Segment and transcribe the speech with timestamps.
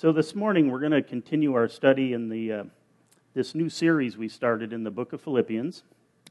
[0.00, 2.64] So this morning we're going to continue our study in the uh,
[3.34, 5.82] this new series we started in the book of Philippians.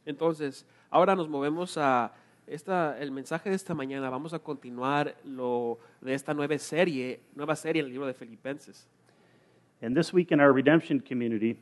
[0.05, 2.11] Entonces, ahora nos movemos a
[2.48, 4.09] esta, el mensaje de esta mañana.
[4.09, 8.88] Vamos a continuar lo de esta nueva serie, nueva serie en el libro de Filipenses.
[9.82, 11.58] And this week in our redemption community,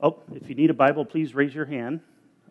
[0.00, 2.00] oh, if you need a Bible, please raise your hand.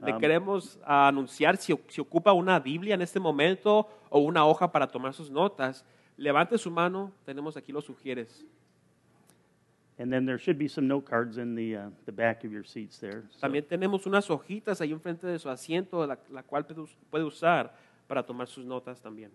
[0.03, 4.69] Le Um, queremos anunciar si, si ocupa una Biblia en este momento o una hoja
[4.69, 5.85] para tomar sus notas.
[6.17, 8.45] Levante su mano, tenemos aquí los sugieres.
[9.97, 12.65] and then there should be some note cards in the uh, the back of your
[12.65, 13.23] seats there.
[13.31, 16.97] So- También tenemos unas hojitas ahí enfrente de su asiento, la, la cual puede us-
[17.09, 17.73] puede usar
[18.07, 19.31] para tomar sus notas también.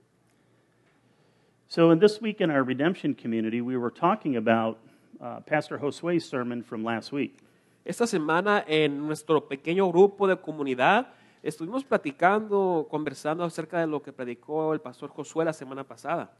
[1.68, 4.78] So, in this week in our redemption community, we were talking about
[5.20, 7.38] uh, Pastor Josue's sermon from last week.
[7.84, 11.06] Esta semana en nuestro pequeño grupo de comunidad
[11.42, 16.30] estuvimos platicando, conversando acerca de lo que predicó el pastor Josué la semana pasada.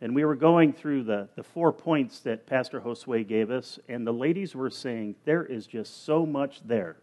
[0.00, 4.06] And we were going through the, the four points that Pastor Josue gave us, and
[4.06, 6.96] the ladies were saying, There is just so much there.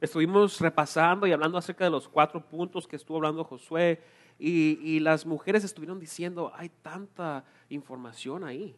[0.00, 3.98] Estuvimos repasando y hablando acerca de los cuatro puntos que estuvo hablando Josué
[4.38, 8.76] y, y las mujeres estuvieron diciendo, hay tanta información ahí.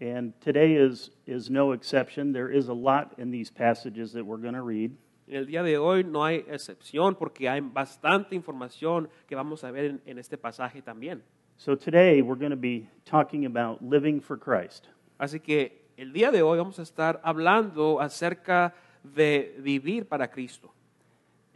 [0.00, 2.32] And today is, is no exception.
[2.32, 4.92] There is a lot in these passages that we're going to read.
[5.26, 9.70] En el día de hoy no hay excepción porque hay bastante información que vamos a
[9.70, 11.22] ver en, en este pasaje también.
[11.60, 14.86] So, today we're going to be talking about living for Christ.
[15.20, 20.70] Así que el día de hoy vamos a estar hablando acerca de vivir para Cristo.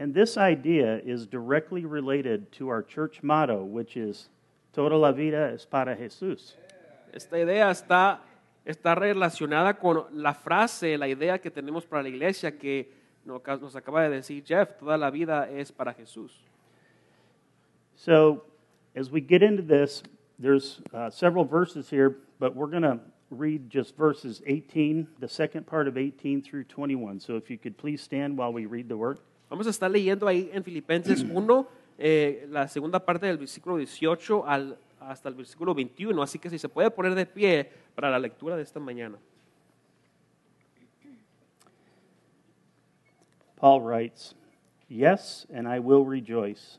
[0.00, 4.28] And this idea is directly related to our church motto, which is
[4.72, 6.56] Toda la vida es para Jesús.
[7.12, 8.22] Esta idea está,
[8.64, 12.90] está relacionada con la frase, la idea que tenemos para la iglesia que
[13.24, 16.42] nos acaba de decir Jeff, toda la vida es para Jesús.
[17.94, 18.46] So,
[18.94, 20.02] as we get into this,
[20.38, 22.98] there's uh, several verses here, but we're going to
[23.30, 27.20] read just verses 18, the second part of 18 through 21.
[27.20, 29.18] So, if you could please stand while we read the word.
[29.48, 31.66] Vamos a estar leyendo ahí en Filipenses 1,
[31.98, 36.22] eh, la segunda parte del versículo 18 al, hasta el versículo 21.
[36.22, 39.18] Así que si se puede poner de pie para la lectura de esta mañana.
[43.56, 44.34] Paul writes,
[44.88, 46.78] Yes, and I will rejoice,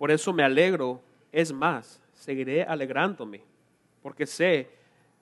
[0.00, 3.42] Por eso me alegro, es más, seguiré alegrándome,
[4.02, 4.70] porque sé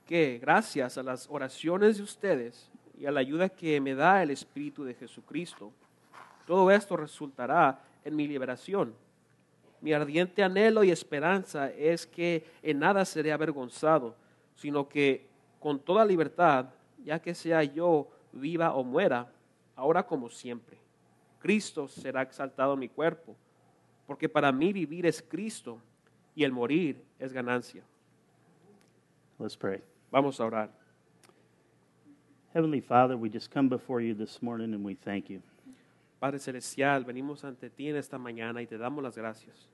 [0.07, 4.31] que gracias a las oraciones de ustedes y a la ayuda que me da el
[4.31, 5.73] Espíritu de Jesucristo,
[6.47, 8.95] todo esto resultará en mi liberación.
[9.81, 14.15] Mi ardiente anhelo y esperanza es que en nada seré avergonzado,
[14.55, 15.27] sino que
[15.59, 16.67] con toda libertad,
[17.03, 19.29] ya que sea yo viva o muera,
[19.75, 20.79] ahora como siempre.
[21.41, 23.35] Cristo será exaltado en mi cuerpo,
[24.09, 25.79] porque para mí vivir es Cristo
[26.35, 27.85] y el morir es ganancia.
[29.39, 29.83] Let's pray.
[30.11, 30.71] Vamos a orar.
[32.55, 35.43] Heavenly Father, we just come before you this morning and we thank you.
[36.19, 39.69] Padre Celestial, venimos ante ti en esta mañana y te damos las gracias.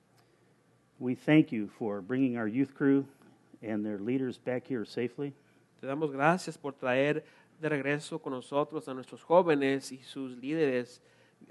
[0.98, 3.06] We thank you for bringing our youth crew
[3.62, 5.32] and their leaders back here safely.
[5.80, 7.24] Te damos gracias por traer
[7.60, 11.00] de regreso con nosotros a nuestros jóvenes y sus líderes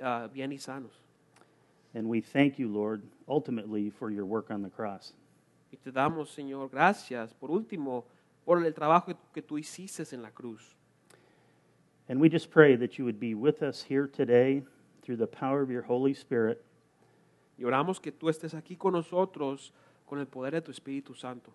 [0.02, 1.03] ah, bien y sanos.
[1.94, 5.14] And we thank you, Lord, ultimately for your work on the cross.
[5.72, 8.06] Y te damos, Señor, gracias por último
[8.46, 10.76] por el trabajo que tú hiciste en la cruz.
[12.08, 14.64] And we just pray that you would be with us here today
[15.02, 16.64] through the power of your Holy Spirit.
[17.58, 19.72] Y oramos que tú estés aquí con nosotros
[20.08, 21.52] con el poder de tu Espíritu Santo.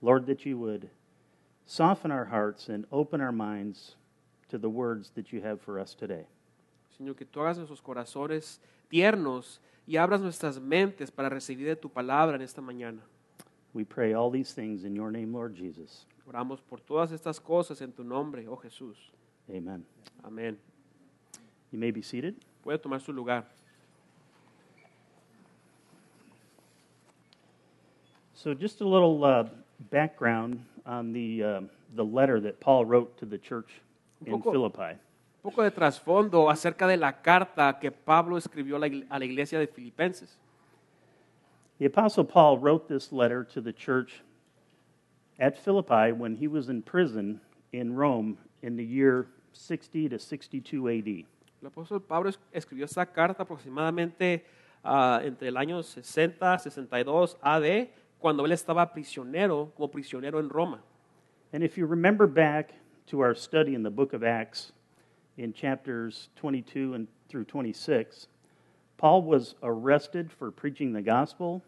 [0.00, 0.90] Lord, that you would
[1.66, 3.96] soften our hearts and open our minds
[4.48, 6.26] to the words that you have for us today.
[6.96, 11.90] Señor, que tú hagas nuestros corazones tiernos y abras nuestras mentes para recibir de tu
[11.90, 13.02] palabra en esta mañana.
[13.72, 16.06] We pray all these things in your name, Lord Jesus.
[16.26, 19.10] Oramos por todas estas cosas en tu nombre, oh Jesús.
[19.50, 19.84] Amen.
[20.22, 20.56] Amén.
[21.72, 22.36] You may be seated.
[22.62, 23.44] Puede tomar su lugar.
[28.32, 29.44] So, just a little uh,
[29.90, 31.60] background on the, uh,
[31.94, 33.80] the letter that Paul wrote to the church
[34.24, 34.98] in Philippi.
[35.44, 39.26] Poco de trasfondo acerca de la carta que Pablo escribió a la igle- a la
[39.26, 40.38] iglesia de Filipenses.
[41.78, 44.22] The Apostle Paul wrote this letter to the church
[45.38, 47.42] at Philippi when he was in prison
[47.72, 51.26] in Rome in the year 60 to 62 AD.
[51.62, 54.44] El apóstol Pablo es- escribió esta carta aproximadamente
[54.82, 57.88] ah, entre el año 60 62 AD,
[58.18, 60.80] cuando él estaba prisionero, como prisionero en Roma.
[61.52, 62.72] And if you remember back
[63.08, 64.72] to our study in the book of Acts
[65.36, 68.28] in chapters 22 and through 26,
[68.96, 71.62] Paul was arrested for preaching the gospel,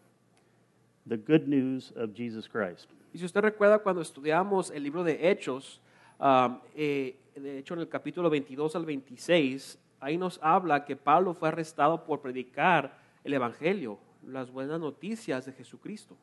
[1.05, 2.87] the good news of Jesus Christ.
[3.13, 5.79] Y si usted recuerda cuando estudiamos el libro de Hechos,
[6.19, 11.33] ah, eh, de hecho en el capítulo 22 al 26, ahí nos habla que Pablo
[11.33, 16.15] fue arrestado por predicar el Evangelio, las buenas noticias de Jesucristo.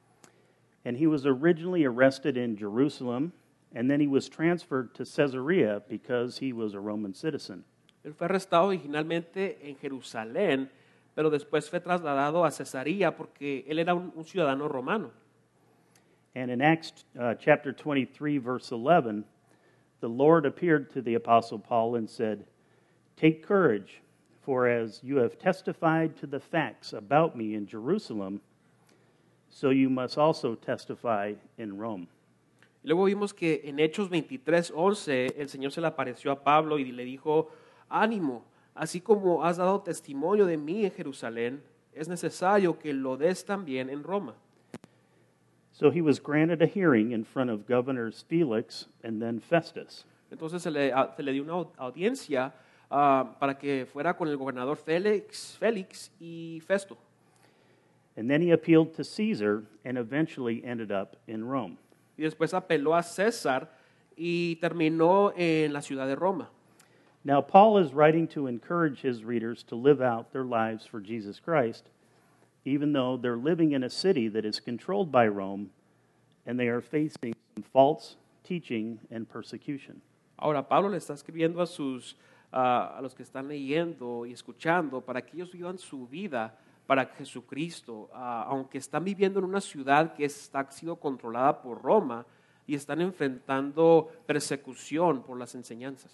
[0.85, 3.33] And he was originally arrested in Jerusalem,
[3.75, 7.65] and then he was transferred to Caesarea because he was a Roman citizen.
[8.05, 10.69] Él fue arrestado originalmente en Jerusalén,
[11.15, 15.11] pero después fue trasladado a Cesarea porque él era un, un ciudadano romano.
[16.35, 19.25] And in Acts uh, chapter 23, verse 11,
[20.01, 22.45] the Lord appeared to the Apostle Paul and said,
[23.17, 24.03] Take courage,
[24.43, 28.41] for as you have testified to the facts about me in Jerusalem,
[29.49, 32.09] so you must also testify in Rome.
[32.85, 36.79] Y luego vimos que en Hechos 23, 11, el Señor se le apareció a Pablo
[36.79, 37.49] y le dijo,
[37.89, 38.45] ánimo,
[38.75, 41.63] así como has dado testimonio de mí en Jerusalén,
[41.95, 44.35] es necesario que lo des también en Roma.
[45.73, 50.05] So he was granted a hearing in front of governors Felix and then Festus.
[50.31, 52.53] Entonces se le, a- se le dio una au- audiencia
[52.91, 56.97] ah, para que fuera con el gobernador Félix, Félix y Festo.
[58.17, 61.79] And then he appealed to Caesar and eventually ended up in Rome.
[62.17, 63.69] Y después apeló a César
[64.17, 66.51] y terminó en la ciudad de Roma.
[67.25, 71.41] Now, Paul is writing to encourage his readers to live out their lives for Jesus
[71.41, 71.89] Christ,
[72.67, 75.71] even though they're living in a city that is controlled by Rome
[76.47, 80.03] and they are facing some false teaching and persecution.
[80.39, 82.15] Ahora, Pablo le está escribiendo a, sus,
[82.53, 86.53] ah, a los que están leyendo y escuchando para que ellos vivan su vida
[86.87, 91.83] para Jesucristo, ah, aunque están viviendo en una ciudad que está, ha sido controlada por
[91.83, 92.27] Roma
[92.67, 96.13] y están enfrentando persecución por las enseñanzas.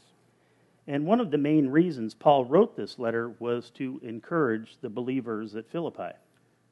[0.87, 5.55] And one of the main reasons Paul wrote this letter was to encourage the believers
[5.55, 6.15] at Philippi.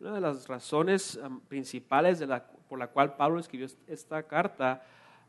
[0.01, 4.23] Una de las razones am, principales de la- por la cual Pablo escribió est- esta
[4.23, 4.81] carta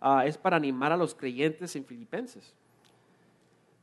[0.01, 2.53] ah, es para animar a los creyentes en Filipenses.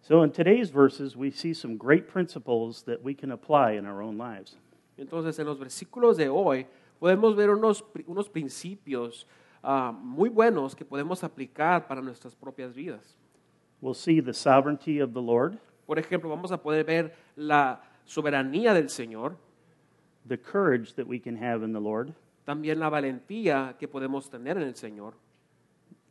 [0.03, 4.01] So, in today's verses, we see some great principles that we can apply in our
[4.01, 4.57] own lives.
[4.97, 6.67] Entonces, en los versículos de hoy
[6.99, 9.27] podemos ver unos, unos principios
[9.63, 13.17] ah, muy buenos que podemos aplicar para nuestras propias vidas.
[13.81, 18.75] We'll see the sovereignty of the Lord, Por ejemplo, vamos a poder ver la soberanía
[18.75, 19.37] del Señor,
[20.27, 22.13] the courage that we can have in the Lord,
[22.45, 25.15] también la valentía que podemos tener en el Señor,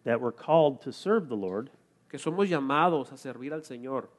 [0.03, 1.71] that we're called to serve the Lord,
[2.07, 4.09] que somos llamados a servir al Señor.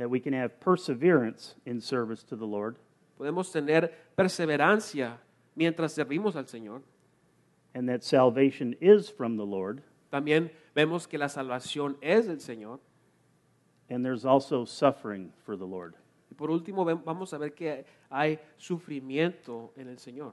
[0.00, 2.76] that we can have perseverance in service to the Lord,
[3.20, 5.18] Podemos tener perseverancia
[5.54, 6.80] mientras servimos al Señor.
[7.74, 12.80] and that salvation is from the Lord, También vemos que la salvación es del Señor.
[13.90, 15.96] and there's also suffering for the Lord.
[16.30, 20.32] Y por último, vamos a ver que hay sufrimiento en el Señor.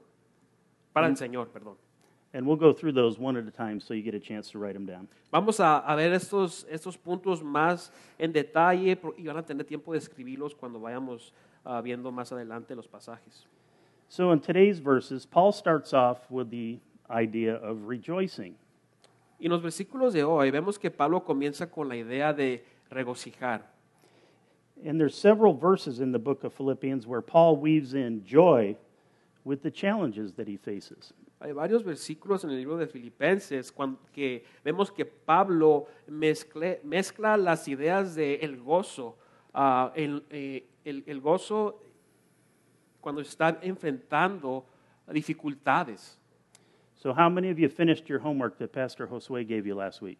[0.94, 1.76] Para el Señor, perdón.
[2.32, 4.58] And we'll go through those one at a time so you get a chance to
[4.58, 5.08] write them down.
[5.30, 9.92] Vamos a, a ver estos, estos puntos más en detalle y van a tener tiempo
[9.92, 11.34] de escribirlos cuando vayamos
[11.64, 13.46] ah, viendo más adelante los pasajes.
[14.08, 16.78] So, in today's verses, Paul starts off with the
[17.10, 18.54] idea of rejoicing.
[19.38, 23.62] Y en los versículos de hoy vemos que Pablo comienza con la idea de regocijar.
[24.84, 28.76] And there's several verses in the book of Philippians where Paul weaves in joy
[29.44, 31.12] with the challenges that he faces.
[31.40, 37.36] Hay varios versículos en el libro de Filipenses cuan- que vemos que Pablo mezcle- mezcla
[37.36, 39.16] las ideas del el gozo,
[39.54, 41.80] ah, el, eh, el- el gozo
[43.00, 44.64] cuando está enfrentando
[45.12, 46.18] dificultades.
[46.96, 50.18] So, how many of you finished your homework that Pastor Josue gave you last week?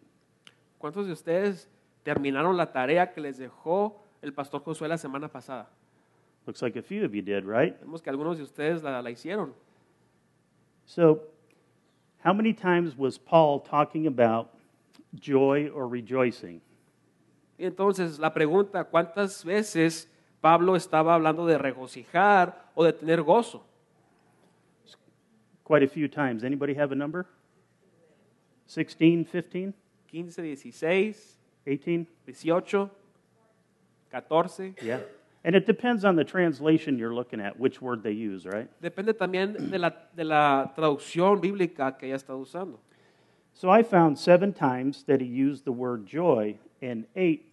[0.79, 1.67] ¿Cuántos de ustedes
[2.05, 5.67] terminaron la tarea que les dejó el pastor Josué la semana pasada?
[6.47, 7.77] Looks like a few of you did, right?
[7.81, 9.53] Vemos que algunos de ustedes la, la hicieron.
[10.85, 11.21] So,
[12.23, 14.49] how many times was Paul talking about
[15.13, 16.61] joy or rejoicing?
[17.59, 23.65] Y entonces la pregunta, ¿cuántas veces Pablo estaba hablando de regocijar o de tener gozo?
[25.65, 26.45] Quite a few times.
[26.45, 27.25] Anybody have a number?
[28.65, 29.73] 16, 15,
[30.07, 31.15] 15, 16,
[31.65, 32.07] 18?
[32.27, 32.89] 18,
[34.09, 34.75] 14.
[34.81, 34.99] Yeah.
[35.43, 38.69] And it depends on the translation you're looking at, which word they use, right?
[38.81, 42.79] Depende también de la, de la traducción bíblica que ella está usando.
[43.53, 47.48] So I found seven times that he used the word joy and eight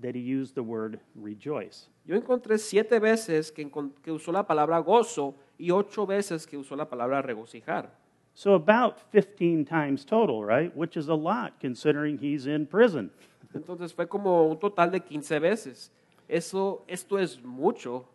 [0.00, 1.88] that he used the word rejoice.
[2.04, 3.68] Yo encontré siete veces que,
[4.02, 7.90] que usó la palabra gozo y ocho veces que usó la palabra regocijar.
[8.34, 10.74] So about 15 times total, right?
[10.74, 13.10] Which is a lot considering he's in prison.
[13.54, 15.90] Entonces fue como un total de 15 veces.
[16.28, 18.08] Eso, esto es mucho,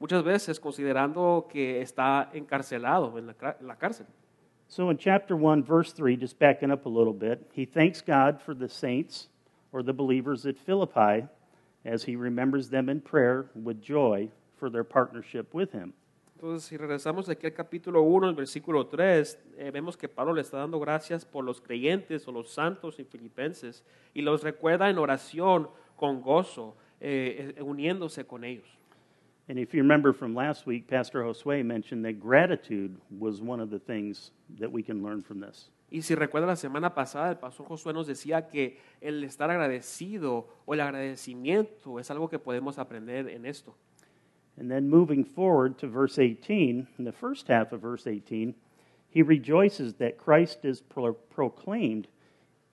[0.00, 4.06] muchas veces considerando que está encarcelado en la, en la cárcel.
[4.66, 8.40] So in chapter 1, verse 3, just backing up a little bit, he thanks God
[8.40, 9.28] for the saints
[9.72, 11.26] or the believers at Philippi
[11.84, 15.94] as he remembers them in prayer with joy for their partnership with him.
[16.36, 20.40] Entonces, si regresamos aquí al capítulo 1, el versículo 3, eh, vemos que Pablo le
[20.40, 23.84] está dando gracias por los creyentes o los santos y filipenses
[24.14, 28.64] y los recuerda en oración con gozo, eh, eh, uniéndose con ellos.
[29.50, 33.68] And if you remember from last week, Pastor Josue mentioned that gratitude was one of
[33.68, 35.70] the things that we can learn from this.
[35.90, 40.46] Y si recuerda la semana pasada, el pastor Josué nos decía que el estar agradecido
[40.64, 43.74] o el agradecimiento es algo que podemos aprender en esto.
[44.56, 48.54] And then moving forward to verse 18, in the first half of verse 18,
[49.08, 52.06] he rejoices that Christ is pro- proclaimed,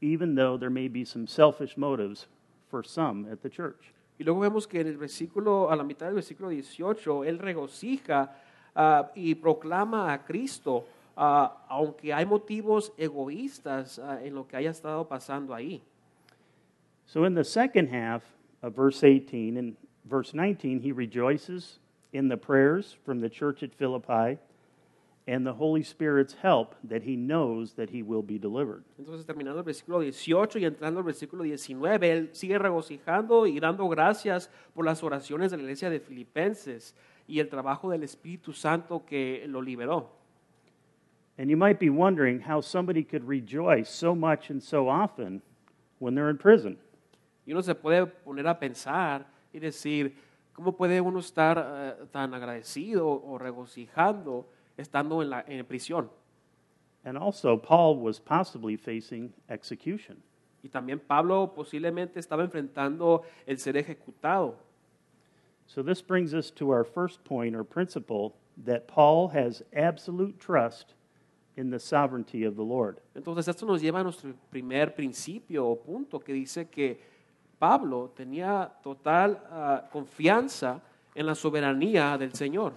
[0.02, 2.28] even though there may be some selfish motives
[2.70, 3.94] for some at the church.
[4.20, 8.36] Y luego vemos que en el versículo, a la mitad del versículo 18, él regocija
[8.76, 14.70] ah, y proclama a Cristo, ah, aunque hay motivos egoístas ah, en lo que haya
[14.70, 15.82] estado pasando ahí.
[17.06, 18.24] So in the second half
[18.62, 21.80] of verse 18 and verse 19, he rejoices
[22.14, 24.38] in the prayers from the church at Philippi
[25.28, 28.84] and the Holy Spirit's help that he knows that he will be delivered.
[28.98, 33.90] Entonces, terminando el versículo 18 y entrando al versículo 19, él sigue regocijando y dando
[33.90, 36.96] gracias por las oraciones de la iglesia de Filipenses
[37.28, 40.17] y el trabajo del Espíritu Santo que lo liberó.
[41.38, 45.42] And you might be wondering how somebody could rejoice so much and so often
[46.00, 46.78] when they're in prison.
[47.46, 50.14] Y uno se puede poner a pensar y decir,
[50.54, 54.46] ¿cómo puede uno estar eh, tan agradecido o regocijando
[54.78, 56.10] estando en, la, en prisión?
[57.06, 60.18] And also, Paul was possibly facing execution.
[60.64, 64.56] Y también Pablo posiblemente estaba enfrentando el ser ejecutado.
[65.68, 70.96] So, this brings us to our first point or principle that Paul has absolute trust
[71.58, 73.00] in the sovereignty of the Lord.
[73.16, 77.00] Entonces esto nos lleva a nuestro primer principio o punto que dice que
[77.60, 80.82] Pablo tenía total ah, confianza
[81.16, 82.74] en la soberanía del Señor.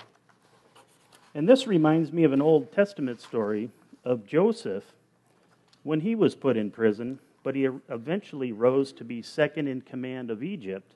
[1.34, 3.70] And this reminds me of an Old Testament story
[4.04, 4.84] of Joseph
[5.84, 10.30] when he was put in prison, but he eventually rose to be second in command
[10.30, 10.94] of Egypt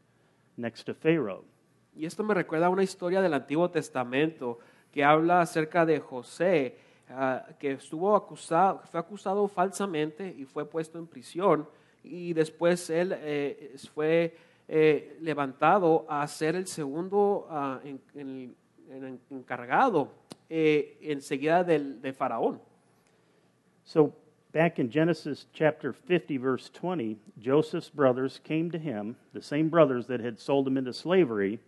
[0.57, 1.45] next to Pharaoh.
[1.97, 4.59] Y esto me recuerda a una historia del Antiguo Testamento
[4.91, 6.77] que habla acerca de José,
[7.17, 11.67] ah, que estuvo acusado, fue acusado falsamente y fue puesto en prisión,
[12.03, 14.37] y después él eh, fue
[14.69, 18.55] eh, levantado a ser el segundo ah, en- en-
[20.49, 21.01] eh,
[21.65, 22.61] del, de Faraón.
[23.85, 24.13] So,
[24.53, 30.07] back in Genesis chapter 50, verse 20, Joseph's brothers came to him, the same brothers
[30.07, 31.59] that had sold him into slavery,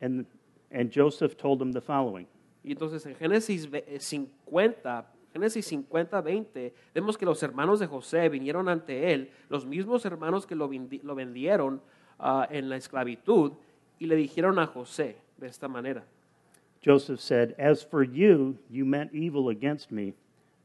[0.00, 0.26] and,
[0.70, 2.26] and Joseph told them the following
[2.64, 7.86] Y entonces en Génesis ve- eh, 50, Génesis 50, 20, vemos que los hermanos de
[7.86, 11.80] José vinieron ante él, los mismos hermanos que lo vendieron
[12.18, 13.52] ah, en la esclavitud,
[13.98, 16.04] y le dijeron a José de esta manera.
[16.84, 20.14] Joseph said, As for you, you meant evil against me,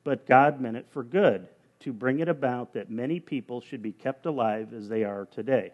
[0.04, 1.48] but God meant it for good,
[1.80, 5.74] to bring it about that many people should be kept alive as they are today.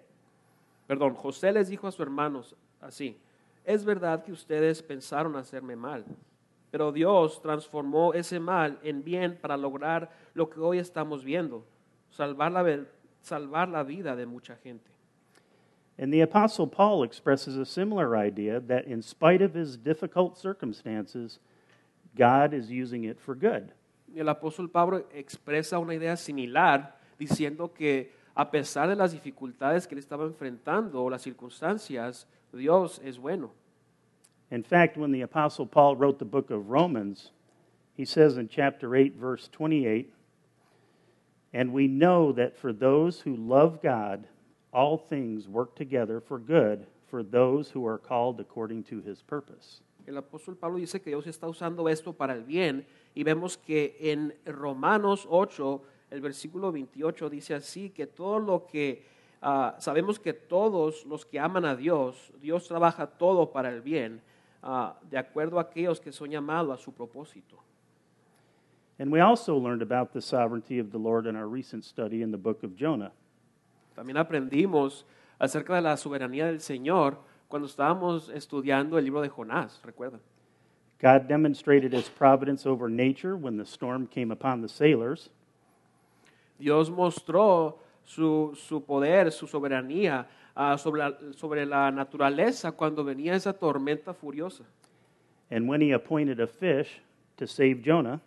[0.88, 3.16] Perdón, José les dijo a sus hermanos así,
[3.66, 6.06] es verdad que ustedes pensaron hacerme mal,
[6.72, 11.66] pero Dios transformó ese mal en bien para lograr lo que hoy estamos viendo,
[12.10, 12.86] salvar la, ve-
[13.22, 14.89] salvar la vida de mucha gente.
[15.98, 21.39] And the Apostle Paul expresses a similar idea that in spite of his difficult circumstances,
[22.16, 23.74] God is using it for good.
[24.08, 29.86] Y el apóstol Pablo expresa una idea similar diciendo que a pesar de las dificultades
[29.88, 32.25] que él estaba enfrentando o las circunstancias,
[32.56, 33.51] Dios es bueno.
[34.51, 37.32] In fact, when the Apostle Paul wrote the book of Romans,
[37.94, 40.12] he says in chapter 8, verse 28,
[41.53, 44.27] And we know that for those who love God,
[44.72, 49.82] all things work together for good for those who are called according to his purpose.
[50.08, 53.96] El apóstol Pablo dice que Dios está usando esto para el bien y vemos que
[54.00, 59.03] en Romanos 8, el versículo 28 dice así, que todo lo que
[59.41, 64.22] ah, sabemos que todos los que aman a Dios, Dios trabaja todo para el bien,
[64.63, 67.58] ah, de acuerdo a aquellos que son llamados a su propósito.
[69.00, 72.31] And we also learned about the sovereignty of the Lord in our recent study in
[72.31, 73.13] the book of Jonah.
[73.96, 75.05] También aprendimos
[75.39, 77.17] acerca de la soberanía del Señor
[77.48, 80.19] cuando estábamos estudiando el libro de Jonás, recuerdan.
[81.00, 85.29] God demonstrated his providence over nature when the storm came upon the sailors.
[86.60, 87.79] Dios mostró
[88.10, 94.13] su, su poder, su soberanía ah, sobre, la, sobre la naturaleza cuando venía esa tormenta
[94.13, 94.63] furiosa.
[95.51, 97.01] And when he appointed a fish
[97.38, 98.20] to save Jonah,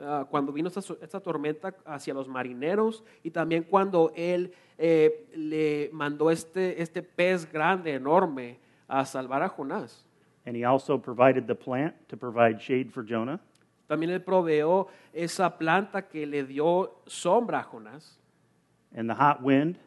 [0.00, 5.88] Ah, cuando vino esta, esta tormenta hacia los marineros y también cuando él eh, le
[5.92, 10.04] mandó este, este pez grande, enorme, a salvar a Jonás.
[10.46, 13.40] and he also provided the plant to provide shade for Jonah.
[13.88, 18.18] También él proveó esa planta que le dio sombra a Jonás,
[18.94, 19.78] and the hot wind,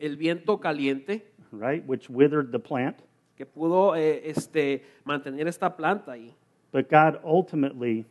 [0.00, 2.96] el viento caliente right, which withered the plant.
[3.38, 6.34] que pudo eh, este, mantener esta planta ahí.
[6.72, 8.04] But God ultimately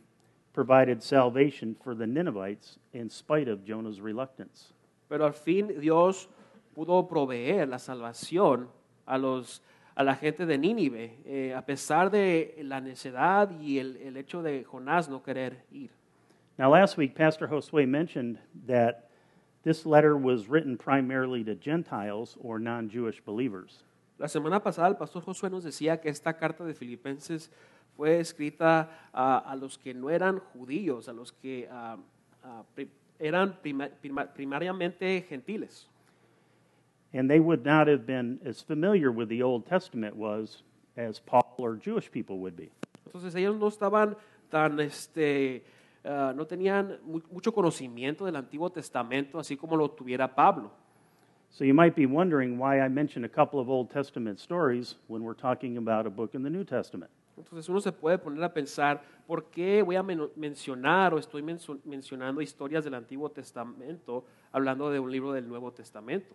[0.54, 4.72] provided salvation for the Ninevites in spite of Jonah's reluctance.
[5.08, 6.28] Pero al fin Dios
[6.74, 8.68] pudo proveer la salvación
[9.06, 9.60] a, los,
[9.94, 14.42] a la gente de Nínive, eh, a pesar de la necedad y el, el hecho
[14.42, 15.90] de Jonás no querer ir.
[16.56, 19.07] Now, last week, Pastor Josue mentioned that
[19.68, 23.84] this letter was written primarily to Gentiles or non Jewish believers.
[24.18, 27.50] La semana pasada el pastor Josué nos decía que esta carta de Filipenses
[27.94, 31.68] fue escrita a, a los que no eran judíos, a los que
[32.74, 35.86] pri- eran prima- prima- primariamente gentiles.
[37.12, 40.62] And they would not have been as familiar with the Old Testament was
[40.96, 42.70] as Paul or Jewish people would be.
[43.06, 44.16] Entonces ellos no estaban
[44.50, 45.62] tan, este,
[46.04, 50.70] ah, no tenían mu- mucho conocimiento del Antiguo Testamento, así como lo tuviera Pablo.
[51.50, 55.22] So you might be wondering why I mention a couple of Old Testament stories when
[55.22, 57.10] we're talking about a book in the New Testament.
[57.38, 61.40] Entonces uno se puede poner a pensar, ¿por qué voy a men- mencionar o estoy
[61.42, 66.34] menso- mencionando historias del Antiguo Testamento hablando de un libro del Nuevo Testamento?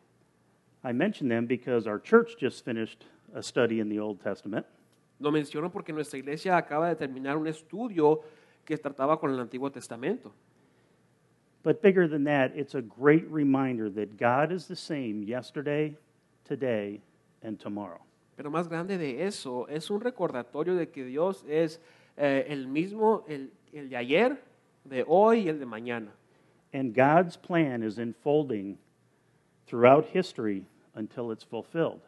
[0.84, 4.66] I mention them because our church just finished a study in the Old Testament.
[5.20, 8.22] Lo menciono porque nuestra iglesia acaba de terminar un estudio
[8.66, 10.32] que trataba con el Antiguo Testamento.
[11.64, 15.96] But bigger than that, it's a great reminder that God is the same yesterday,
[16.44, 17.02] today,
[17.42, 18.02] and tomorrow.
[18.36, 21.80] Pero más grande de eso, es un recordatorio de que Dios es
[22.18, 24.38] eh, el mismo, el, el de ayer,
[24.84, 26.12] de hoy y el de mañana.
[26.74, 28.78] And God's plan is unfolding
[29.68, 32.02] throughout history until it's fulfilled.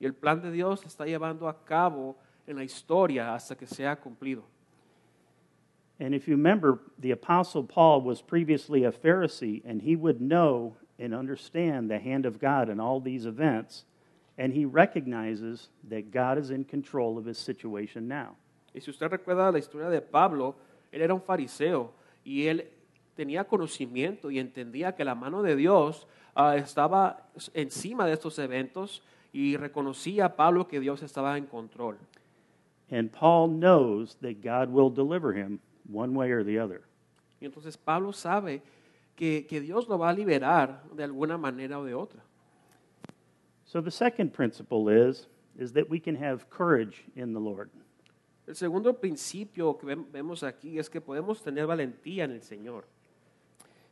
[0.00, 3.96] Y el plan de Dios está llevando a cabo en la historia hasta que sea
[3.96, 4.42] cumplido.
[6.00, 10.76] And if you remember, the Apostle Paul was previously a Pharisee, and he would know
[10.98, 13.84] and understand the hand of God in all these events,
[14.38, 18.36] and he recognizes that God is in control of his situation now.
[18.74, 20.56] Y si usted recuerda la historia de Pablo,
[20.90, 21.90] él era un fariseo
[22.24, 22.64] y él
[23.14, 29.02] tenía conocimiento y entendía que la mano de Dios ah, estaba encima de estos eventos
[29.32, 31.98] y reconocía a Pablo que Dios estaba en control.
[32.90, 36.82] And Paul knows that God will deliver him one way or the other.
[37.40, 38.62] Y entonces Pablo sabe
[39.16, 42.22] que, que Dios lo va a liberar de alguna manera o de otra.
[43.64, 47.70] So the second principle is, is that we can have courage in the Lord.
[48.48, 52.84] El segundo principio que vemos aquí es que podemos tener valentía en el Señor.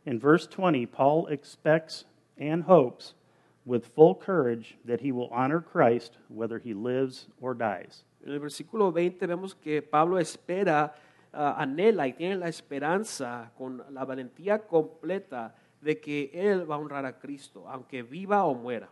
[0.05, 2.05] In verse 20, Paul expects
[2.39, 3.15] and hopes
[3.65, 8.05] with full courage that he will honor Christ whether he lives or dies.
[8.25, 10.93] En el versículo 20 vemos que Pablo espera,
[11.39, 17.07] anhela y tiene la esperanza con la valentía completa de que él va a honrar
[17.07, 18.89] a Cristo, aunque viva o muera.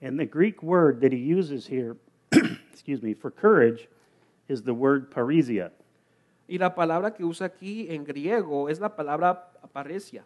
[0.00, 1.96] And the Greek word that he uses here,
[2.72, 3.88] excuse me, for courage
[4.48, 5.72] is the word parisia.
[6.48, 10.22] Y la palabra que usa aquí en griego es la palabra paresia.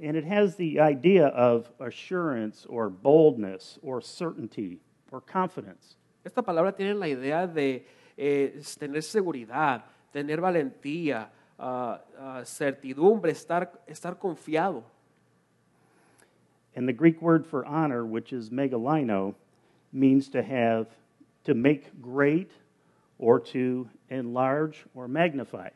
[0.00, 5.96] And it has the idea of assurance or boldness or certainty or confidence.
[6.24, 7.84] Esta palabra tiene la idea de
[8.16, 14.82] eh, tener seguridad, tener valentía, ah, ah, certidumbre, estar, estar confiado.
[16.74, 19.34] And the Greek word for honor, which is megalino,
[19.92, 20.86] means to have,
[21.44, 22.52] to make great
[23.18, 25.70] or to enlarge or magnify.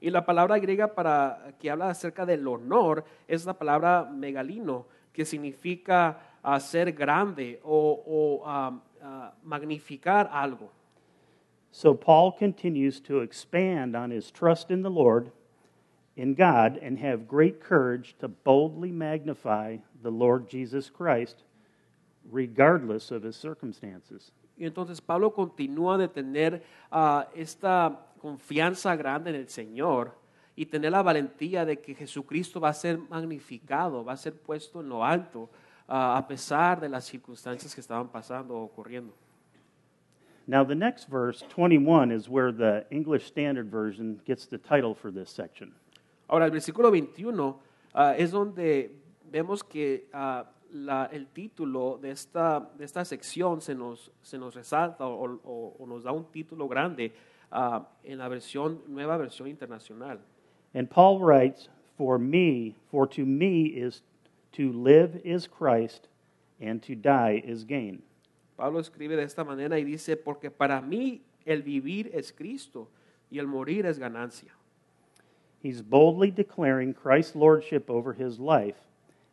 [0.00, 5.24] Y la palabra griega para que habla acerca del honor es la palabra megalino, que
[5.24, 10.70] significa hacer grande o, o, ah, ah, magnificar algo.
[11.72, 15.30] So Paul continues to expand on his trust in the Lord,
[16.16, 21.44] in God, and have great courage to boldly magnify the Lord Jesus Christ,
[22.30, 24.32] regardless of his circumstances.
[24.58, 30.12] Y entonces Pablo continúa de tener ah, esta confianza grande en el Señor
[30.54, 34.80] y tener la valentía de que Jesucristo va a ser magnificado, va a ser puesto
[34.80, 35.48] en lo alto,
[35.88, 39.14] ah, a pesar de las circunstancias que estaban pasando o ocurriendo.
[40.50, 45.12] Now, the next verse, 21, is where the English Standard Version gets the title for
[45.12, 45.72] this section.
[46.28, 47.54] Ahora, el versículo 21
[47.94, 48.90] ah, es donde
[49.30, 54.56] vemos que ah, la- el título de esta, de esta sección se nos, se nos
[54.56, 57.12] resalta o, o- o nos da un título grande
[57.52, 60.18] ah, en la versión, nueva versión internacional.
[60.74, 64.02] And Paul writes, For me, for to me is
[64.54, 66.08] to live is Christ,
[66.60, 68.02] and to die is gain.
[68.60, 72.90] Pablo escribe de esta manera y dice, porque para mí el vivir es Cristo
[73.30, 74.54] y el morir es ganancia.
[75.62, 78.76] He's boldly declaring Christ's lordship over his life,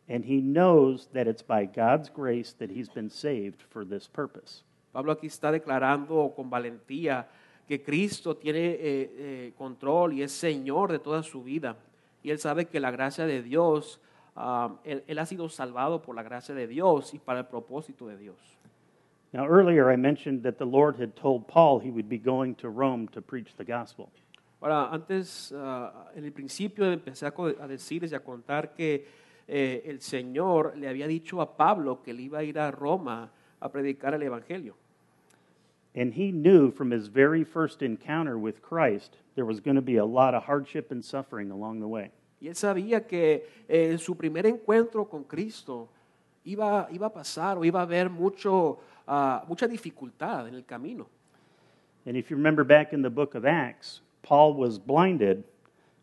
[0.08, 4.64] and he knows that it's by God's grace that he's been saved for this purpose.
[4.92, 7.26] Pablo aquí está declarando con valentía
[7.68, 11.76] que Cristo tiene eh, eh, control y es Señor de toda su vida.
[12.22, 14.00] Y él sabe que la gracia de Dios,
[14.34, 18.06] ah, él, él ha sido salvado por la gracia de Dios y para el propósito
[18.06, 18.58] de Dios.
[19.32, 22.70] Now, earlier I mentioned that the Lord had told Paul he would be going to
[22.70, 24.10] Rome to preach the gospel.
[24.60, 29.06] Ahora, antes, ah, en el principio empecé a, a decirles y a contar que
[29.46, 33.30] eh, el Señor le había dicho a Pablo que él iba a ir a Roma
[33.60, 34.74] a predicar el Evangelio.
[35.94, 39.96] And he knew from his very first encounter with Christ there was going to be
[39.96, 42.10] a lot of hardship and suffering along the way.
[42.40, 45.88] Y él sabía que eh, en su primer encuentro con Cristo
[46.44, 48.78] iba, iba a pasar o iba a haber mucho,
[49.48, 51.06] mucha dificultad en el camino.
[52.06, 55.44] And if you remember back in the book of Acts, Paul was blinded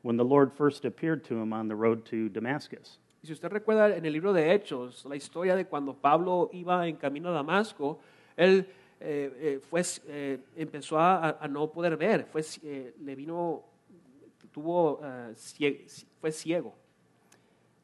[0.03, 2.99] when the Lord first appeared to him on the road to Damascus.
[3.23, 6.87] Y si usted recuerda en el libro de Hechos, la historia de cuando Pablo iba
[6.87, 7.99] en camino a Damasco,
[8.37, 8.67] él
[8.99, 12.43] eh, eh, fue, eh, empezó a, a no poder ver, fue,
[13.03, 13.63] le vino,
[14.53, 14.99] tuvo,
[15.33, 16.73] cie- fue ciego.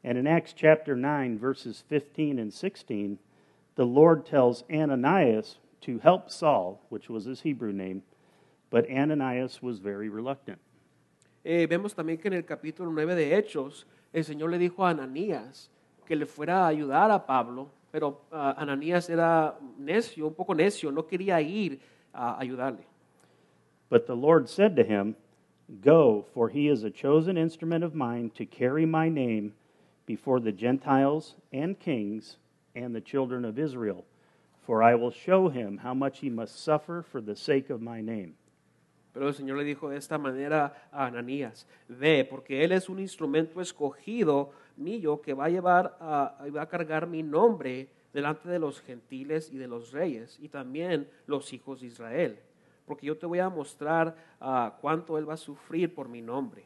[0.04, 3.18] And in Acts chapter 9, verses 15 and 16,
[3.74, 8.02] the Lord tells Ananias to help Saul, which was his Hebrew name,
[8.70, 10.58] but Ananias was very reluctant.
[11.44, 14.90] Eh, vemos también que en el capítulo 9 de Hechos, el Señor le dijo a
[14.90, 15.70] Ananías
[16.06, 20.92] que le fuera a ayudar a Pablo, pero ah, Ananías era necio, un poco necio,
[20.92, 21.80] no quería ir
[22.12, 22.86] a ayudarle.
[23.88, 25.16] But the Lord said to him,
[25.80, 29.54] Go, for he is a chosen instrument of mine to carry my name
[30.06, 32.36] before the Gentiles and kings
[32.74, 34.04] and the children of Israel.
[34.66, 38.00] For I will show him how much he must suffer for the sake of my
[38.00, 38.34] name.
[39.12, 42.98] Pero el Señor le dijo de esta manera a Ananías, ve, porque él es un
[42.98, 48.58] instrumento escogido mío que va a llevar, a, va a cargar mi nombre delante de
[48.58, 52.38] los gentiles y de los reyes y también los hijos de Israel.
[52.86, 56.64] Porque yo te voy a mostrar ah, cuánto él va a sufrir por mi nombre.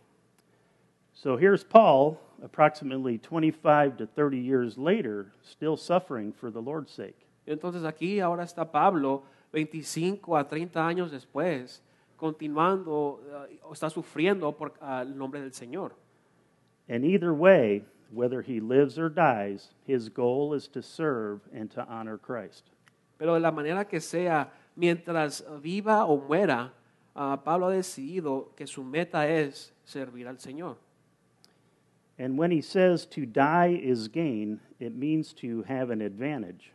[1.18, 7.26] So here's Paul, approximately 25 to 30 years later, still suffering for the Lord's sake.
[7.46, 11.80] Entonces aquí ahora está Pablo, 25 a 30 años después,
[12.18, 15.92] continuando, eh, está sufriendo por ah, el nombre del Señor.
[16.86, 21.82] And either way, whether he lives or dies, his goal is to serve and to
[21.88, 22.66] honor Christ.
[23.16, 26.74] Pero de la manera que sea, mientras viva o muera,
[27.14, 30.84] ah, Pablo ha decidido que su meta es servir al Señor.
[32.18, 36.72] And when he says to die is gain, it means to have an advantage.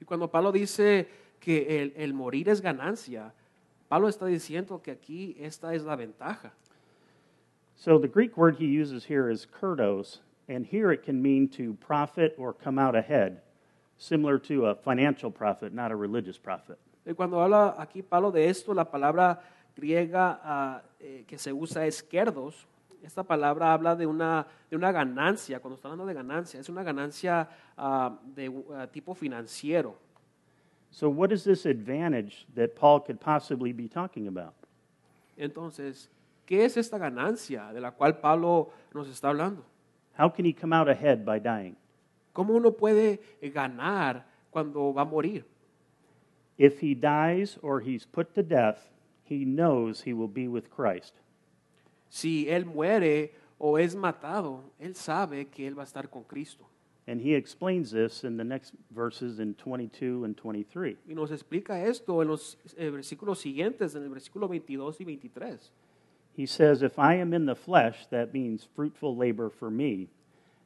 [0.00, 1.06] Y cuando Pablo dice
[1.40, 3.32] que el, el morir es ganancia,
[3.88, 6.52] Pablo está diciendo que aquí esta es la ventaja.
[7.76, 10.18] So the Greek word he uses here is kerdos,
[10.48, 13.40] and here it can mean to profit or come out ahead,
[13.96, 16.78] similar to a financial profit, not a religious profit.
[17.06, 19.40] Y cuando habla aquí Pablo de esto, la palabra
[19.76, 22.66] griega ah, eh, que se usa es kerdos.
[23.02, 26.82] Esta palabra habla de una, de una ganancia, cuando está hablando de ganancia, es una
[26.82, 29.96] ganancia ah, de ah, tipo financiero.
[30.90, 34.54] So, what is this advantage that Paul could possibly be talking about?
[35.36, 36.10] Entonces,
[36.46, 39.64] ¿qué es esta ganancia de la cual Pablo nos está hablando?
[40.18, 41.76] How can he come out ahead by dying?
[42.32, 45.44] ¿Cómo uno puede eh, ganar cuando va a morir?
[46.56, 48.90] If he dies or he's put to death,
[49.22, 51.14] he knows he will be with Christ.
[52.08, 56.68] Si él muere o es matado, él sabe que él va a estar con Cristo.
[57.06, 60.98] And he explains this in the next verses in 22 and 23.
[61.08, 65.70] Y nos explica esto en los eh, versículos siguientes, en el versículo 22 y 23.
[66.34, 70.08] He says, If I am in the flesh, that means fruitful labor for me.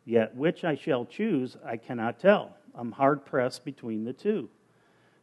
[0.05, 2.57] Yet which I shall choose, I cannot tell.
[2.75, 4.49] I'm hard pressed between the two.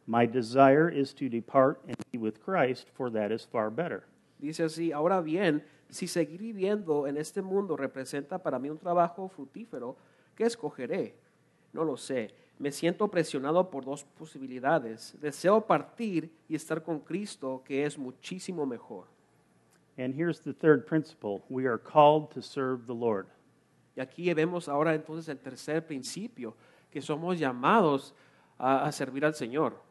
[0.06, 4.04] My desire is to depart and be with Christ, for that is far better.
[4.40, 9.28] Dice así, ahora bien, Si seguir viviendo en este mundo representa para mí un trabajo
[9.28, 9.96] fructífero,
[10.36, 11.14] ¿qué escogeré?
[11.72, 12.32] No lo sé.
[12.58, 15.16] Me siento presionado por dos posibilidades.
[15.20, 19.06] Deseo partir y estar con Cristo, que es muchísimo mejor.
[19.98, 23.26] And here's the third principle we are called to serve the Lord.
[23.96, 26.54] Y aquí vemos ahora entonces el tercer principio,
[26.90, 28.14] que somos llamados
[28.58, 29.89] a, a servir al Señor.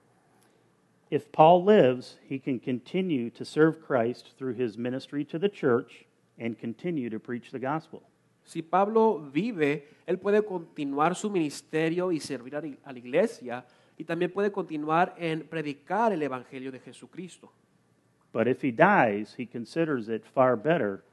[1.09, 6.05] If Paul lives, he can continue to serve Christ through his ministry to the church
[6.37, 8.03] and continue to preach the gospel.
[8.43, 13.65] Si Pablo vive, él puede continuar su ministerio y servir a la- iglesia
[13.97, 17.51] y también puede continuar en predicar el Evangelio de Jesucristo.
[18.31, 21.03] But if he dies, he considers it far better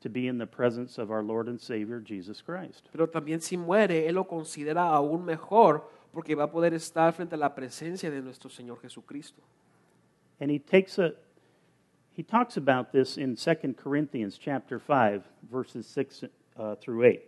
[0.00, 2.88] to be in the presence of our Lord and Savior Jesus Christ.
[2.92, 7.34] Pero también si muere, él lo considera aún mejor porque va a poder estar frente
[7.34, 9.42] a la presencia de nuestro Señor Jesucristo.
[10.40, 11.12] And he takes a
[12.16, 16.24] he talks about this in 2 Corinthians chapter 5 verses 6
[16.56, 17.20] uh, through 8.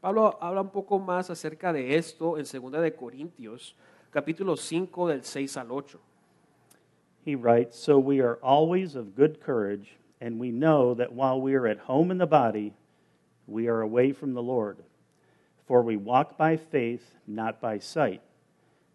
[0.00, 3.74] Pablo habla un poco más acerca de esto en 2 de Corintios,
[4.10, 6.00] capítulo 5 del 6 al 8.
[7.24, 11.54] He writes, "So we are always of good courage, and we know that while we
[11.54, 12.74] are at home in the body,
[13.46, 14.78] we are away from the Lord.
[15.66, 18.20] For we walk by faith, not by sight.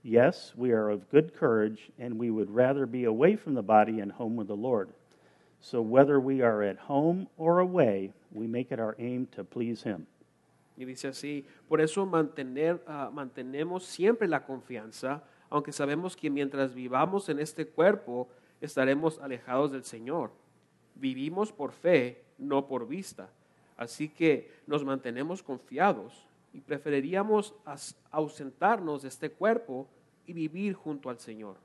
[0.04, 4.00] Yes, we are of good courage, and we would rather be away from the body
[4.00, 4.90] and home with the Lord.
[5.60, 9.84] So whether we are at home or away, we make it our aim to please
[9.84, 10.06] him."
[10.78, 16.74] Y dice así, por eso mantener, ah, mantenemos siempre la confianza, aunque sabemos que mientras
[16.74, 18.30] vivamos en este cuerpo,
[18.62, 20.32] estaremos alejados del Señor.
[20.96, 23.30] Vivimos por fe, no por vista.
[23.76, 27.54] Así que nos mantenemos confiados y preferiríamos
[28.12, 29.88] ausentarnos de este cuerpo
[30.26, 31.56] y vivir junto al Señor.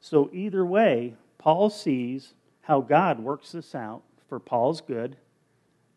[0.00, 5.16] So, either way, Paul sees how God works this out for Paul's good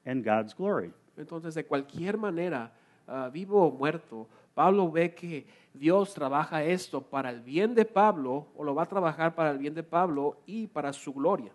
[0.05, 0.91] and God's glory.
[1.17, 2.71] Entonces, de cualquier manera,
[3.07, 8.47] ah, vivo o muerto, Pablo ve que Dios trabaja esto para el bien de Pablo,
[8.55, 11.51] o lo va a trabajar para el bien de Pablo y para su gloria.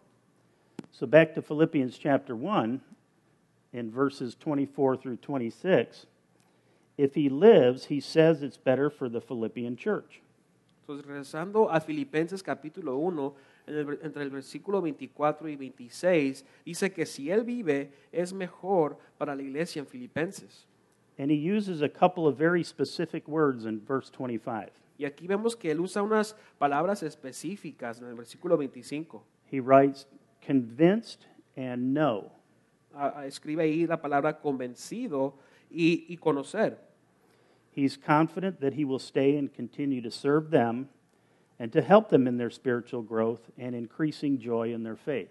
[0.91, 2.81] So, back to Philippians chapter 1,
[3.73, 6.07] in verses 24 through 26,
[7.03, 10.23] if he lives, he says it's better for the Philippian church.
[10.87, 13.35] Entonces, regresando a Filipenses capítulo 1,
[13.67, 18.99] en el entre el versículo 24 y 26, dice que si él vive, es mejor
[19.19, 20.67] para la iglesia en Filipenses.
[21.19, 24.71] And he uses a couple of very specific words in verse 25.
[24.99, 29.25] Y aquí vemos que él usa unas palabras específicas en el versículo 25.
[29.51, 30.07] He writes,
[30.41, 32.31] convinced and know.
[32.95, 35.35] Ah, ah, escribe ahí la palabra convencido
[35.71, 36.92] y, y conocer.
[37.75, 40.91] He's confident that he will stay and continue to serve them
[41.59, 45.31] and to help them in their spiritual growth and increasing joy in their faith.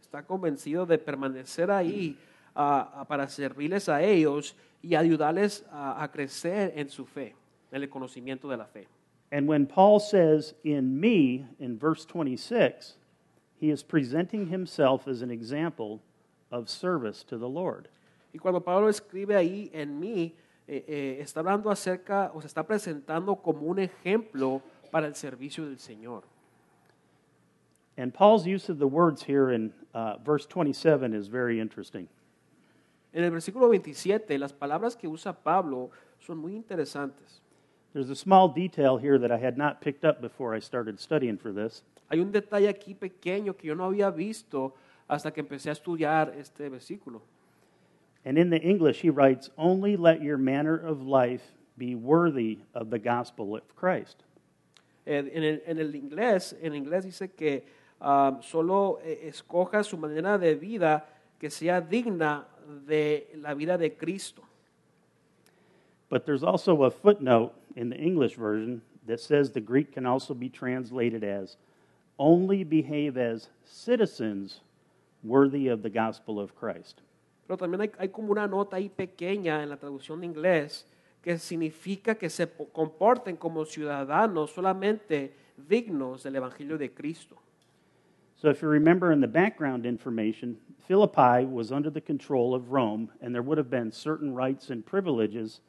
[0.00, 2.16] Está convencido de permanecer ahí
[2.54, 7.34] ah, ah, para servirles a ellos y ayudarles a, a crecer en su fe,
[7.72, 8.86] en el conocimiento de la fe.
[9.32, 12.94] And when Paul says, in me, in verse 26,
[13.56, 16.00] he is presenting himself as an example
[16.50, 17.88] of service to the Lord.
[18.32, 20.32] Y cuando Pablo escribe ahí en mí,
[20.72, 25.66] eh, eh, está hablando acerca o se está presentando como un ejemplo para el servicio
[25.66, 26.22] del Señor.
[27.96, 32.08] And Paul's use of the words here in uh, verse 27 is very interesting.
[33.12, 37.42] En el versículo 27, las palabras que usa Pablo son muy interesantes.
[37.92, 41.36] There's a small detail here that I had not picked up before I started studying
[41.36, 41.82] for this.
[42.10, 44.74] Hay un detalle aquí pequeño que yo no había visto
[45.08, 47.22] hasta que empecé a estudiar este versículo.
[48.24, 51.42] And in the English, he writes, Only let your manner of life
[51.78, 54.22] be worthy of the gospel of Christ.
[55.06, 57.64] En el, en el inglés, en inglés dice que
[58.00, 61.04] ah, solo eh, escoja su manera de vida
[61.40, 62.44] que sea digna
[62.86, 64.42] de la vida de Cristo.
[66.10, 70.34] But there's also a footnote in the English version that says the Greek can also
[70.34, 71.56] be translated as
[72.18, 74.60] only behave as citizens
[75.24, 77.00] worthy of the gospel of Christ.
[77.50, 80.86] Pero también hay, hay como una nota ahí pequeña en la traducción de inglés
[81.20, 87.34] que significa que se po- comporten como ciudadanos solamente dignos del Evangelio de Cristo.
[88.36, 93.08] So, if you remember in the background information, Philippi was under the control of Rome,
[93.20, 95.60] and there would have been certain rights and privileges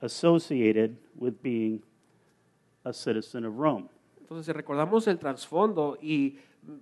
[0.00, 1.82] associated with being
[2.86, 3.90] a citizen of Rome.
[4.22, 6.38] Entonces, si recordamos el trasfondo y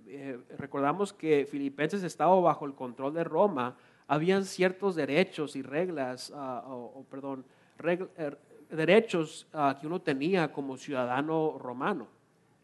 [0.07, 3.75] eh, recordamos que Filipenses estaba bajo el control de Roma,
[4.09, 7.45] habían ciertos derechos y reglas, ah, o, o, perdón,
[7.77, 8.39] reg- er,
[8.71, 12.07] derechos ah, que uno tenía como ciudadano romano.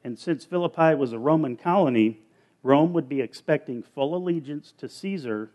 [0.04, 2.18] And since Philippi was a Roman colony,
[2.64, 5.52] Rome would be expecting full allegiance to Caesar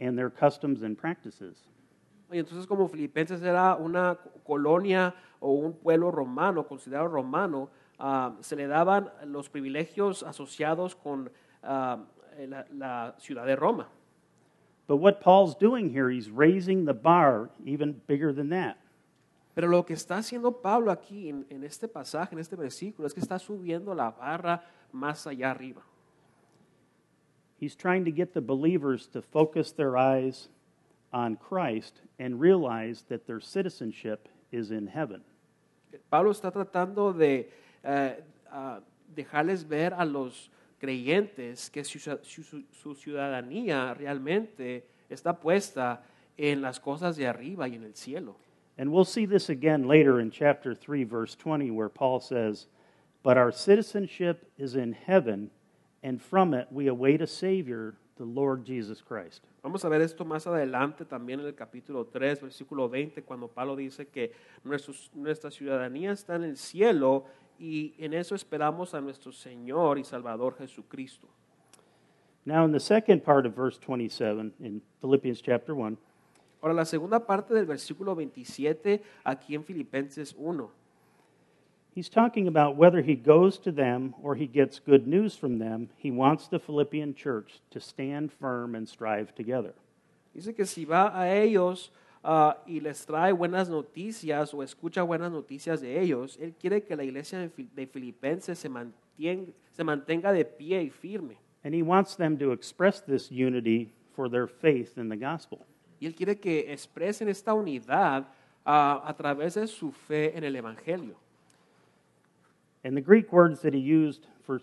[0.00, 1.68] and their customs and practices.
[2.30, 8.56] Y entonces como Filipenses era una colonia o un pueblo romano, considerado romano, ah, se
[8.56, 11.30] le daban los privilegios asociados con
[11.62, 13.88] la, la ciudad de Roma.
[14.92, 18.76] But what Paul's doing here, he's raising the bar even bigger than that.
[19.54, 23.14] Pero lo que está haciendo Pablo aquí en, en este pasaje, en este versículo, es
[23.14, 25.80] que está subiendo la barra más allá arriba.
[27.58, 30.50] He's trying to get the believers to focus their eyes
[31.10, 35.22] on Christ and realize that their citizenship is in heaven.
[36.10, 37.48] Pablo está tratando de
[37.82, 38.16] eh,
[38.50, 38.80] ah,
[39.16, 40.50] dejarles ver a los
[40.86, 46.02] creyentes que su, su- su ciudadanía realmente está puesta
[46.36, 48.36] en las cosas de arriba y en el cielo.
[48.76, 52.66] And we'll see this again later in chapter 3, verse 20, where Paul says,
[53.22, 55.50] But our citizenship is in heaven,
[56.02, 59.44] and from it we await a Savior, the Lord Jesus Christ.
[59.62, 63.76] Vamos a ver esto más adelante también en el capítulo 3, versículo 20, cuando Pablo
[63.76, 64.32] dice que
[64.64, 67.26] nuestros- nuestra ciudadanía está en el cielo
[67.62, 71.28] y en eso esperamos a nuestro Señor y Salvador Jesucristo.
[72.44, 75.96] Now, in the second part of verse 27 in Philippians chapter 1,
[76.60, 80.68] Ahora, la segunda parte del versículo 27, aquí en Filipenses 1,
[81.94, 85.88] he's talking about whether he goes to them or he gets good news from them.
[85.96, 89.74] He wants the Philippian church to stand firm and strive together.
[90.34, 91.92] dice que si va a ellos
[92.24, 96.94] ah, y les trae buenas noticias o escucha buenas noticias de ellos, él quiere que
[96.96, 101.36] la iglesia de Fil- de Filipenses se mantenga, se mantenga de pie y firme.
[101.64, 105.58] And he wants them to express this unity for their faith in the gospel.
[106.00, 108.26] Y él quiere que expresen esta unidad
[108.64, 111.14] ah, a través de su fe en el Evangelio.
[112.84, 114.60] And the Greek words that he used for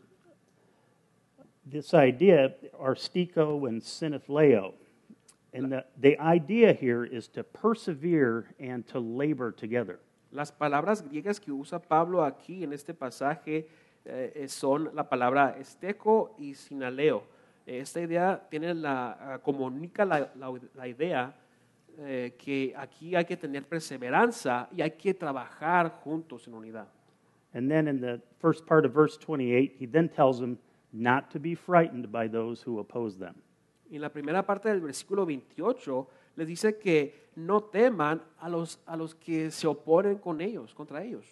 [1.65, 4.73] this idea are stiko and synethleo.
[5.53, 9.99] And the, the idea here is to persevere and to labor together.
[10.31, 13.67] Las palabras griegas que usa Pablo aquí en este pasaje
[14.05, 17.23] eh, son la palabra esteco y sinaleo.
[17.65, 21.33] Esta idea tiene la, ah, comunica la, la- la idea
[21.97, 26.87] eh, que aquí hay que tener perseverancia y hay que trabajar juntos en unidad.
[27.53, 30.59] And then in the first part of verse 28, he then tells them
[30.93, 33.33] not to be frightened by those who oppose them.
[33.89, 38.79] Y en la primera parte del versículo 28 les dice que no teman a los,
[38.85, 41.25] a los que se oponen con ellos, contra ellos.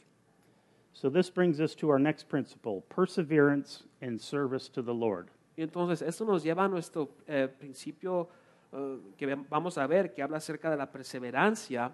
[0.93, 5.29] So this brings us to our next principle perseverance in service to the Lord.
[5.55, 8.29] Y entonces esto nos lleva a nuestro eh, principio
[8.71, 11.91] eh, que vamos a ver, que habla acerca de la perseverancia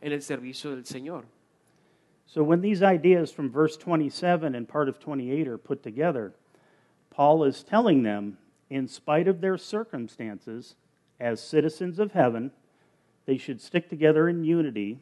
[0.00, 1.24] en el servicio del Señor.
[2.26, 6.32] So when these ideas from verse 27 and part of 28 are put together,
[7.10, 8.38] Paul is telling them,
[8.70, 10.76] in spite of their circumstances,
[11.18, 12.52] as citizens of heaven,
[13.26, 15.00] they should stick together in unity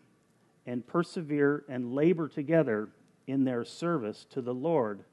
[0.67, 2.89] and persevere and labor together
[3.27, 5.05] in their service to the Lord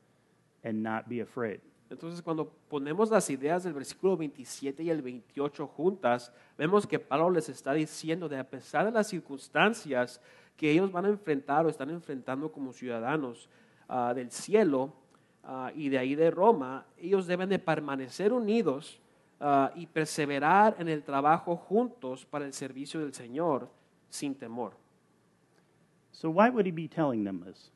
[0.63, 1.59] and not be afraid.
[1.91, 7.29] Entonces cuando ponemos las ideas del versículo 27 y el 28 juntas, vemos que Pablo
[7.29, 10.19] les está diciendo de a pesar de las circunstancias
[10.57, 13.49] que ellos van a enfrentar o están enfrentando como ciudadanos
[13.87, 14.93] ah, del cielo
[15.45, 18.99] ah, y de ahí de Roma, ellos deben de permanecer unidos
[19.39, 23.69] ah, y perseverar en el trabajo juntos para el servicio del Señor
[24.09, 24.73] sin temor.
[26.11, 27.71] So why would he be telling them this?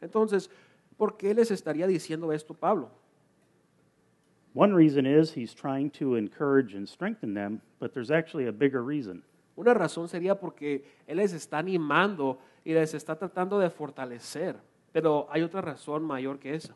[0.00, 0.50] Entonces,
[0.96, 2.90] ¿por qué les estaría diciendo esto Pablo?
[4.54, 8.82] One reason is he's trying to encourage and strengthen them, but there's actually a bigger
[8.82, 9.24] reason.
[9.56, 14.56] Una razón sería porque Él les está animando y les está tratando de fortalecer.
[14.92, 16.74] Pero hay otra razón mayor que esa.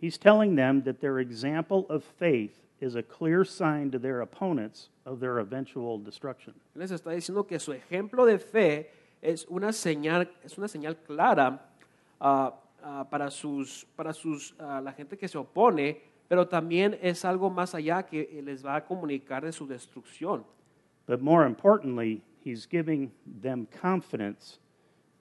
[0.00, 4.90] He's telling them that their example of faith is a clear sign to their opponents
[5.04, 6.54] of their eventual destruction.
[6.76, 10.96] Él les está diciendo que su ejemplo de fe es una señal, es una señal
[11.04, 11.60] clara
[12.20, 17.24] ah, ah, para, sus, para sus, ah, la gente que se opone, pero también es
[17.24, 20.44] algo más allá que les va a comunicar de su destrucción.
[21.06, 24.58] But more importantly, he's giving them confidence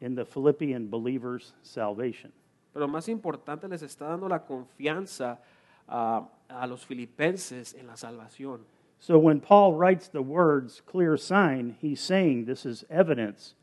[0.02, 2.32] in the Philippian believers' salvation.
[2.78, 5.40] Pero más importante, les está dando la confianza
[5.88, 8.60] ah, a los filipenses en la salvación.
[9.00, 13.56] So when Paul writes the words clear sign, he's saying this is evidence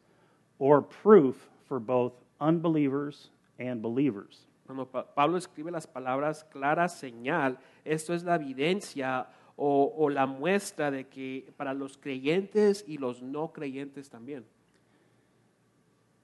[0.58, 4.48] or proof for both unbelievers and believers.
[4.66, 10.26] Cuando Pa- Pablo escribe las palabras clara señal, esto es la evidencia o, o la
[10.26, 14.42] muestra de que para los creyentes y los no creyentes también.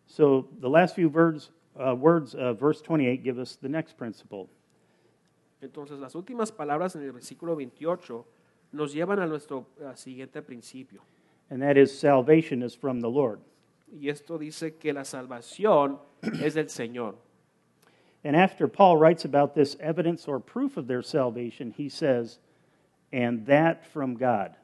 [0.09, 4.49] So the last few words, uh, words of verse 28 give us the next principle.
[5.63, 8.25] Entonces, las últimas palabras en el versículo 28
[8.73, 11.03] nos llevan a nuestro uh, siguiente principio.
[11.51, 13.41] and that is salvation is from the Lord.
[13.93, 15.99] Y esto dice que la salvación
[16.41, 17.17] es del Señor.
[18.23, 22.39] And after Paul writes about this evidence or proof of their salvation, he says,
[23.13, 24.57] and that from God.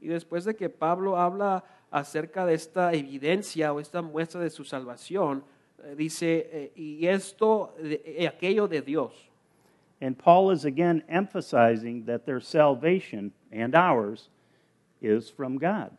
[0.00, 4.64] Y después de que Pablo habla acerca de esta evidencia o esta muestra de su
[4.64, 5.42] salvación,
[5.96, 9.12] dice, eh, y esto, de- eh, aquello de Dios.
[10.00, 14.28] And Paul is again emphasizing that their salvation and ours
[15.00, 15.90] is from God.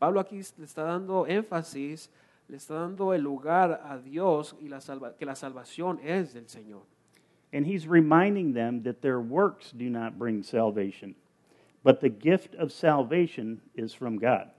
[0.00, 2.08] Pablo aquí le está dando énfasis,
[2.48, 6.44] le está dando el lugar a Dios y la salva- que la salvación es del
[6.46, 6.82] Señor.
[7.52, 11.14] And he's reminding them that their works do not bring salvation,
[11.82, 14.50] but the gift of salvation is from God.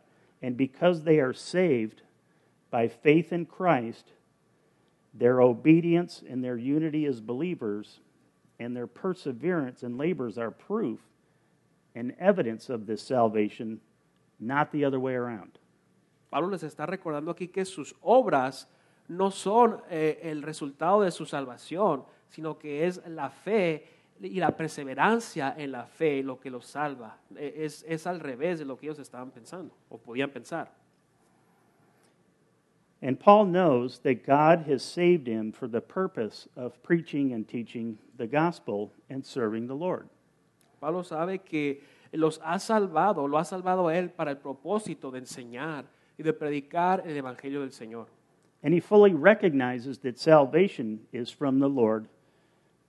[0.42, 2.02] And because they are saved
[2.72, 4.14] by faith in Christ,
[5.14, 8.00] their obedience and their unity as believers
[8.60, 11.00] and their perseverance and labors are proof
[11.96, 13.80] and evidence of this salvation,
[14.40, 15.58] not the other way around.
[16.30, 18.68] Pablo les está recordando aquí que sus obras
[19.08, 23.88] no son eh, el resultado de su salvación, sino que es la fe
[24.22, 27.18] y la perseverancia en la fe lo que los salva.
[27.36, 30.72] Es, es al revés de lo que ellos estaban pensando o podían pensar.
[33.02, 37.98] And Paul knows that God has saved him for the purpose of preaching and teaching
[38.18, 40.10] the gospel and serving the Lord.
[40.82, 41.82] Pablo sabe que
[42.14, 45.86] los ha salvado, lo ha salvado a él para el propósito de enseñar
[46.18, 48.08] y de predicar el evangelio del Señor.
[48.62, 52.08] And he fully recognizes that salvation is from the Lord,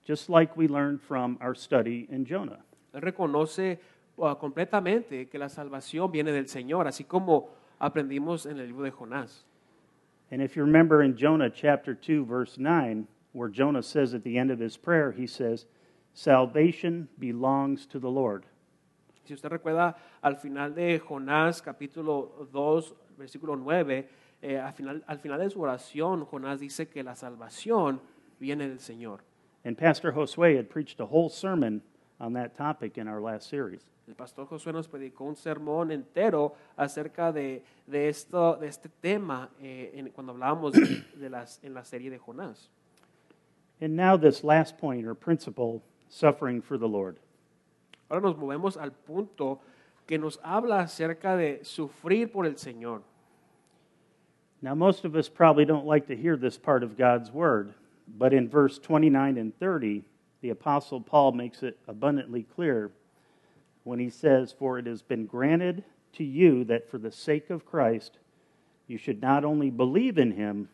[0.05, 2.65] just like we learned from our study in Jonah.
[2.93, 3.79] Él reconoce
[4.17, 8.91] uh, completamente que la salvación viene del Señor, así como aprendimos en el libro de
[8.91, 9.47] Jonás.
[10.31, 14.39] And if you remember in Jonah chapter 2, verse 9, where Jonah says at the
[14.39, 15.67] end of his prayer, he says,
[16.15, 18.47] Salvation belongs to the Lord.
[19.25, 24.09] Si usted recuerda, al final de Jonás, capítulo 2, versículo 9,
[24.43, 28.01] eh, al, final, al final de su oración, Jonás dice que la salvación
[28.41, 29.21] viene del Señor.
[29.65, 31.83] And Pastor Josue had preached a whole sermon
[32.19, 33.91] on that topic in our last series.
[34.11, 39.49] El pastor Josué nos predicó un sermón entero acerca de, de, esto, de este tema
[39.63, 42.69] eh, en- cuando hablábamos de, de las, en la serie de Jonás.
[43.81, 47.19] And now, this last point or principle suffering for the Lord.
[48.11, 49.61] Ahora nos movemos al punto
[50.09, 53.03] que nos habla acerca de sufrir por el Señor.
[54.61, 57.75] Now, most of us probably don't like to hear this part of God's word,
[58.09, 60.03] but in verse 29 and 30,
[60.41, 62.91] the Apostle Paul makes it abundantly clear
[63.85, 67.65] when he says, For it has been granted to you that for the sake of
[67.65, 68.19] Christ,
[68.87, 70.69] you should not only believe in him,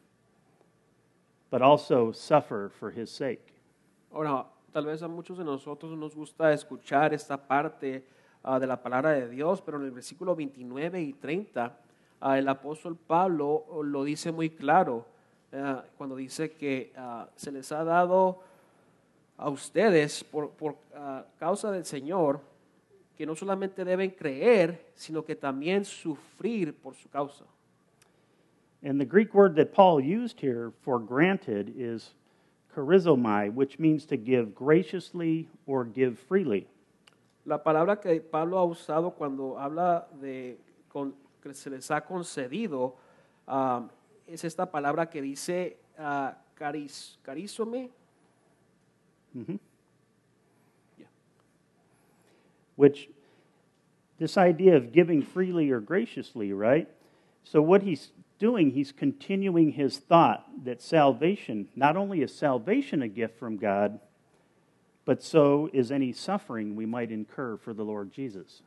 [1.51, 3.53] but also suffer for his sake.
[4.13, 8.05] Ahora, tal vez a muchos de nosotros nos gusta escuchar esta parte
[8.43, 11.79] ah, de la palabra de Dios, pero en el versículo 29 y 30,
[12.21, 15.07] ah, el apóstol Pablo lo dice muy claro
[15.53, 16.93] ah, cuando dice que
[17.37, 18.41] se les ha dado
[19.37, 20.77] a ustedes por, por
[21.39, 22.41] causa del Señor
[23.17, 27.45] que no solamente deben creer, sino que también sufrir por su causa.
[28.83, 32.15] And the Greek word that Paul used here for granted is
[32.75, 36.67] charizomai, which means to give graciously or give freely.
[37.47, 40.59] La palabra que Pablo ha usado cuando habla de
[40.89, 42.97] con- que se les ha concedido
[43.47, 43.89] ah,
[44.27, 47.91] es esta palabra que dice ah, caris, carizome.
[52.77, 53.09] Which
[54.19, 56.89] this idea of giving freely or graciously, right?
[57.45, 63.09] So, what he's doing, he's continuing his thought that salvation, not only is salvation a
[63.09, 64.01] gift from God,
[65.05, 68.63] but so is any suffering we might incur for the Lord Jesus.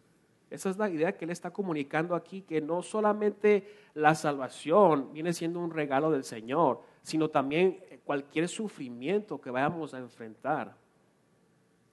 [0.51, 5.31] Esa es la idea que él está comunicando aquí, que no solamente la salvación viene
[5.33, 10.75] siendo un regalo del Señor, sino también cualquier sufrimiento que vayamos a enfrentar.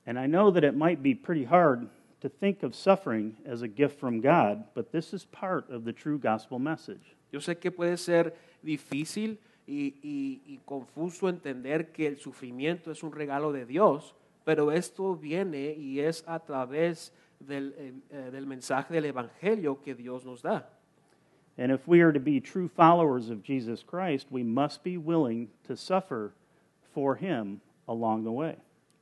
[0.06, 1.88] And I know that it might be pretty hard
[2.20, 5.92] to think of suffering as a gift from God, but this is part of the
[5.92, 7.14] true gospel message.
[7.32, 8.32] Yo sé que puede ser
[8.64, 9.38] difícil
[9.68, 14.14] y, y- y confuso entender que el sufrimiento es un regalo de Dios,
[14.44, 17.10] pero esto viene y es a través
[17.40, 20.68] del, eh, eh, del mensaje del Evangelio que Dios nos da.
[21.58, 25.48] And if we are to be true followers of Jesus Christ, we must be willing
[25.66, 26.32] to suffer
[26.94, 28.56] for him along the way.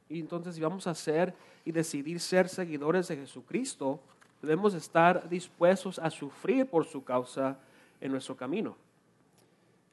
[0.09, 1.35] Y entonces si vamos a ser
[1.65, 4.01] y decidir ser seguidores de Jesucristo,
[4.43, 7.59] debemos estar dispuestos a sufrir por su causa
[8.01, 8.77] en nuestro camino.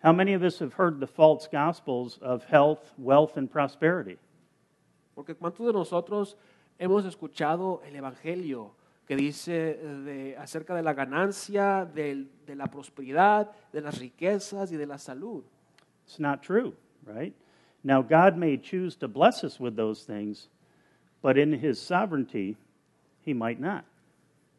[0.03, 4.17] How many of us have heard the false gospels of health, wealth, and prosperity?
[5.13, 6.35] Porque ¿cuántos de nosotros
[6.79, 8.73] hemos escuchado el Evangelio
[9.11, 14.77] que dice eh, de, acerca de la ganancia, de la prosperidad, de las riquezas y
[14.77, 15.43] de la salud.
[16.05, 16.73] It's not true,
[17.05, 17.35] right?
[17.83, 20.47] Now, God may choose to bless us with those things,
[21.21, 22.57] but in His sovereignty,
[23.21, 23.85] He might not.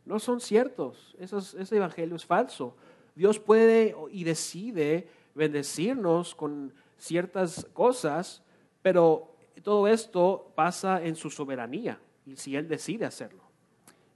[0.05, 1.15] No son ciertos.
[1.21, 2.75] Esos- ese evangelio es falso.
[3.17, 8.43] Dios puede y decide bendecirnos con ciertas cosas,
[8.83, 9.29] pero
[9.63, 13.43] todo esto pasa en su soberanía y si Él decide hacerlo.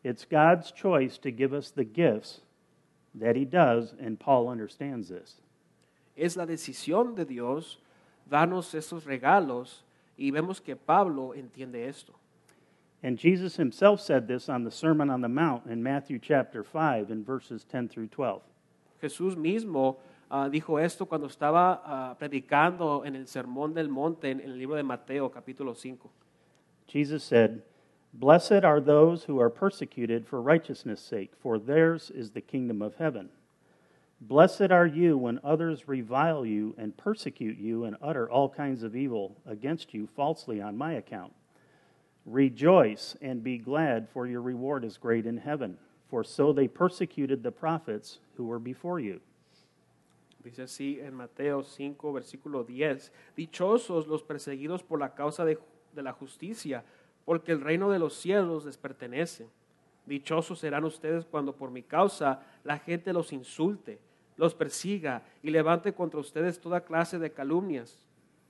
[0.02, 2.42] It's God's choice to give us the gifts
[3.18, 5.40] that He does, and Paul understands this.
[6.16, 7.78] Es la decisión de Dios
[8.28, 9.84] darnos esos regalos
[10.16, 12.14] y vemos que Pablo entiende esto.
[13.02, 17.10] And Jesus Himself said this on the Sermon on the Mount in Matthew chapter 5,
[17.10, 18.42] in verses 10 through 12.
[19.02, 19.98] Jesús mismo
[20.30, 24.58] ah, dijo esto cuando estaba ah, predicando en el Sermón del Monte en, en el
[24.58, 26.10] libro de Mateo capítulo 5.
[26.86, 27.62] Jesus said,
[28.14, 32.96] Blessed are those who are persecuted for righteousness' sake, for theirs is the kingdom of
[32.96, 33.28] heaven.
[34.20, 38.96] Blessed are you when others revile you and persecute you and utter all kinds of
[38.96, 41.32] evil against you falsely on my account.
[42.24, 45.76] Rejoice and be glad, for your reward is great in heaven.
[46.08, 49.20] For so they persecuted the prophets who were before you.
[50.42, 53.10] Dice así en Mateo 5, versículo 10.
[53.36, 55.58] Dichosos los perseguidos por la causa de,
[55.92, 56.84] de la justicia,
[57.24, 59.48] porque el reino de los cielos les pertenece.
[60.06, 63.98] Dichosos serán ustedes cuando por mi causa la gente los insulte,
[64.36, 67.98] los persiga y levante contra ustedes toda clase de calumnias.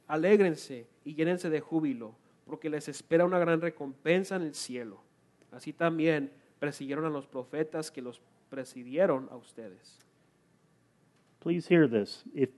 [0.07, 2.14] Alégrense y llénense de júbilo,
[2.45, 5.01] porque les espera una gran recompensa en el cielo.
[5.53, 8.20] Así también persiguieron a los profetas que los
[8.51, 9.99] presidieron a ustedes.
[11.41, 12.24] Please hear this.
[12.34, 12.51] If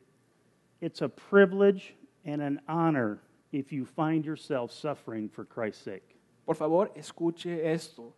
[0.80, 3.20] it's a privilege and an honor
[3.52, 6.16] if you find yourself suffering for Christ's sake.
[6.44, 8.14] Por favor, escuche esto,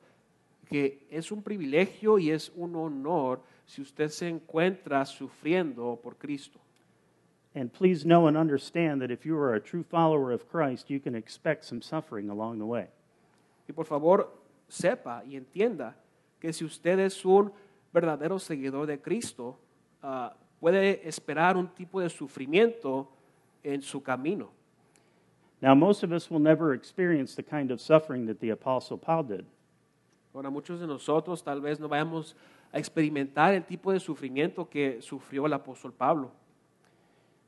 [0.68, 3.40] que es un privilegio y es un honor
[3.70, 6.58] si usted se encuentra sufriendo por Cristo.
[7.54, 10.98] And please know and understand that if you are a true follower of Christ, you
[10.98, 12.88] can expect some suffering along the way.
[13.68, 14.28] Y por favor,
[14.68, 15.94] sepa y entienda
[16.40, 17.52] que si usted es un
[17.92, 19.56] verdadero seguidor de Cristo,
[20.02, 23.08] ah, puede esperar un tipo de sufrimiento
[23.62, 24.50] en su camino.
[25.62, 29.22] Now, most of us will never experience the kind of suffering that the Apostle Paul
[29.24, 29.44] did.
[30.34, 32.36] Ahora, muchos de nosotros tal vez no vayamos a
[32.78, 36.32] experimentar el tipo de sufrimiento que sufrió el apóstol Pablo.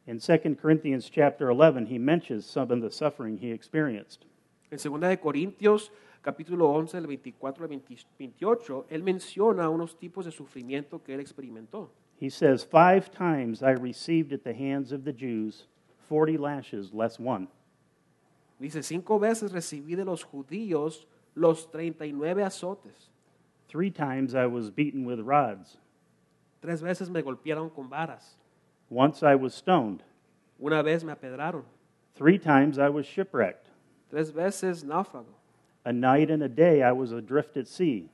[0.06, 4.26] In 2 Corinthians chapter 11, he mentions some of the suffering he experienced.
[4.70, 5.92] En 2 de Corintios,
[6.22, 11.20] capítulo 11, del 24 al 20 28, él menciona unos tipos de sufrimiento que él
[11.20, 11.90] experimentó.
[12.18, 15.68] He says, Five times I received at the hands of the Jews
[16.08, 17.48] 40 lashes less one.
[18.58, 23.11] Dice, cinco veces recibí de los judíos los 39 azotes.
[23.72, 25.78] Three times I was beaten with rods.
[26.60, 28.36] Tres veces me golpearon con varas.
[28.90, 30.02] Once I was stoned.
[30.60, 31.64] Una vez me apedraron.
[32.14, 33.70] Three times I was shipwrecked.
[34.10, 35.32] Tres veces náufrago.
[35.86, 38.10] A night and a day I was adrift at sea.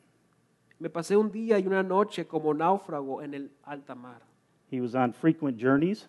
[0.79, 4.23] Me pasé un día y una noche como náufrago en el alta mar.
[4.71, 6.07] He was on frequent journeys.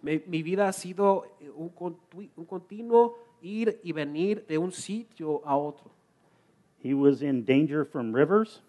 [0.00, 1.72] Me- mi vida ha sido eh, un,
[2.36, 5.90] un continuo ir y venir de un sitio a otro.
[6.82, 8.60] He was in danger from rivers,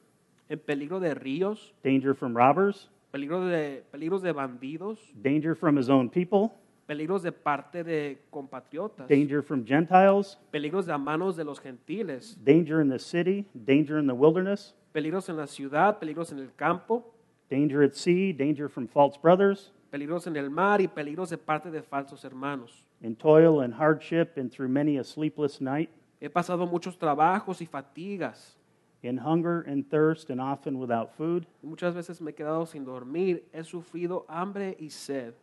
[0.50, 5.90] En peligro de ríos, danger from robbers, peligro de, peligros de bandidos, danger from his
[5.90, 6.52] own people,
[6.88, 12.36] peligros de parte de compatriotas, danger from Gentiles, peligros de a manos de los gentiles,
[12.44, 16.50] danger in the city, danger in the wilderness, peligros en la ciudad, peligros en el
[16.58, 17.06] campo,
[17.48, 21.70] danger at sea, danger from false brothers, peligros en el mar y peligros de parte
[21.70, 22.84] de falsos hermanos.
[23.04, 25.90] in toil and hardship, and through many a sleepless night,
[26.22, 28.56] He pasado muchos trabajos y fatigas.
[29.02, 33.44] in hunger and thirst, and often without food, Muchas veces me he quedado sin dormir,
[33.54, 35.34] he sufrido hambre y sed.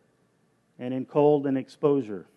[0.77, 2.27] and in cold and exposure.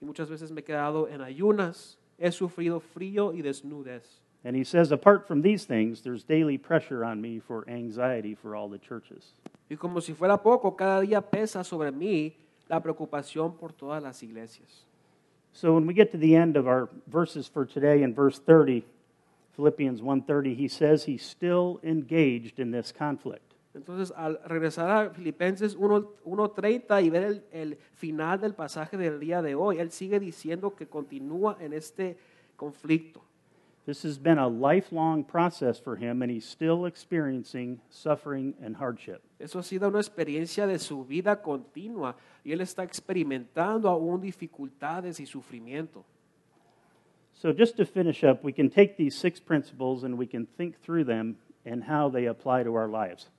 [0.00, 4.20] Y muchas veces me he quedado en ayunas, he sufrido frío y desnudez.
[4.44, 8.54] And he says, apart from these things, there's daily pressure on me for anxiety for
[8.54, 9.32] all the churches.
[9.68, 12.34] Y como si fuera poco, cada día pesa sobre mí
[12.68, 14.86] la preocupación por todas las iglesias.
[15.56, 18.84] So when we get to the end of our verses for today in verse 30,
[19.54, 23.54] Philippians 1:30, he says he's still engaged in this conflict.
[23.74, 29.18] Entonces, al regresar a Filipenses 1 1.30 y ver el, el final del pasaje del
[29.18, 32.18] día de hoy, él sigue diciendo que continúa en este
[32.56, 33.22] conflicto.
[33.86, 39.22] This has been a lifelong process for him and he's still experiencing suffering and hardship.
[39.38, 45.20] Eso ha sido una experiencia de su vida continua y él está experimentando aún dificultades
[45.20, 46.04] y sufrimiento.
[47.32, 50.80] So, just to finish up, we can take these six principles and we can think
[50.80, 53.30] through them and how they apply to our lives.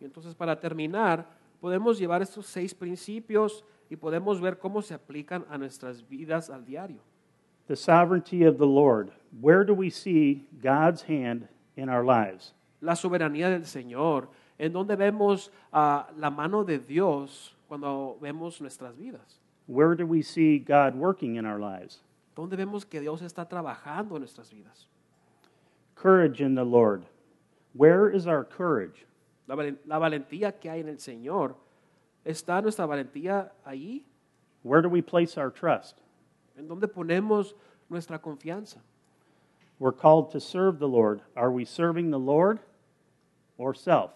[0.00, 1.26] Y entonces para terminar,
[1.60, 6.64] podemos llevar estos seis principios y podemos ver cómo se aplican a nuestras vidas al
[6.64, 7.02] diario.
[7.70, 9.12] The sovereignty of the Lord.
[9.40, 11.46] Where do we see God's hand
[11.76, 12.52] in our lives?
[12.80, 14.26] La soberanía del Señor,
[14.58, 19.38] en donde vemos ah, la mano de Dios cuando vemos nuestras vidas.
[19.68, 22.00] Where do we see God working in our lives?
[22.34, 24.88] Donde vemos que Dios está trabajando en nuestras vidas.
[25.94, 27.06] Courage in the Lord.
[27.74, 29.06] Where is our courage?
[29.46, 31.54] La, valen- la valentía que hay en el Señor,
[32.26, 34.02] ¿está nuestra valentía ahí?
[34.64, 36.00] Where do we place our trust?
[36.56, 37.54] ¿En donde ponemos
[37.88, 38.80] nuestra confianza?
[39.78, 41.22] We're called to serve the Lord.
[41.34, 42.60] Are we serving the Lord
[43.56, 44.10] or self?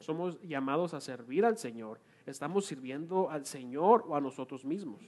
[0.00, 1.98] Somos llamados a servir al Señor.
[2.26, 5.00] ¿Estamos sirviendo al Señor o a nosotros mismos?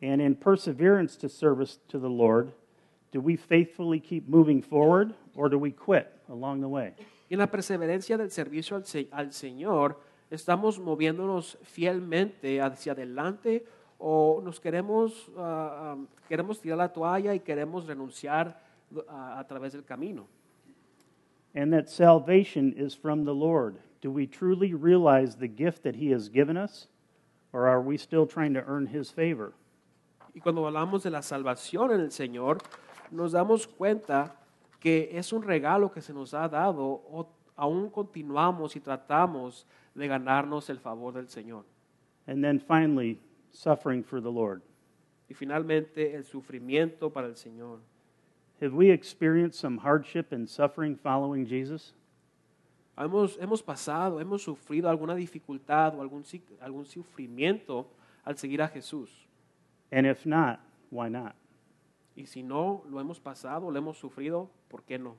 [0.00, 2.52] And in perseverance to service to the Lord,
[3.12, 6.94] do we faithfully keep moving forward or do we quit along the way?
[7.30, 9.98] En la perseverancia del servicio al, al Señor,
[10.30, 13.64] ¿estamos moviéndonos fielmente hacia adelante
[13.98, 15.96] o nos queremos, ah, ah,
[16.28, 18.60] queremos tirar la toalla y queremos renunciar
[19.08, 20.26] ah, a través del camino?
[21.54, 23.78] And that salvation is from the Lord.
[24.00, 26.88] Do we truly realize the gift that He has given us
[27.52, 29.54] or are we still trying to earn His favor?
[30.34, 32.58] Y cuando hablamos de la salvación en el Señor,
[33.12, 34.34] nos damos cuenta
[34.80, 40.08] que es un regalo que se nos ha dado o aún continuamos y tratamos de
[40.08, 41.64] ganarnos el favor del Señor.
[42.26, 43.20] And then finally,
[43.54, 44.62] suffering for the Lord.
[45.28, 47.78] Y finalmente el sufrimiento para el Señor.
[48.60, 51.94] Have we experienced some hardship and suffering following Jesus?
[52.96, 56.24] Hemos, hemos pasado, hemos sufrido alguna dificultad o algún,
[56.60, 57.86] algún sufrimiento
[58.24, 59.10] al seguir a Jesús.
[59.90, 61.34] And if not, why not?
[62.16, 65.16] Y si no lo hemos pasado, lo hemos sufrido, ¿por qué no?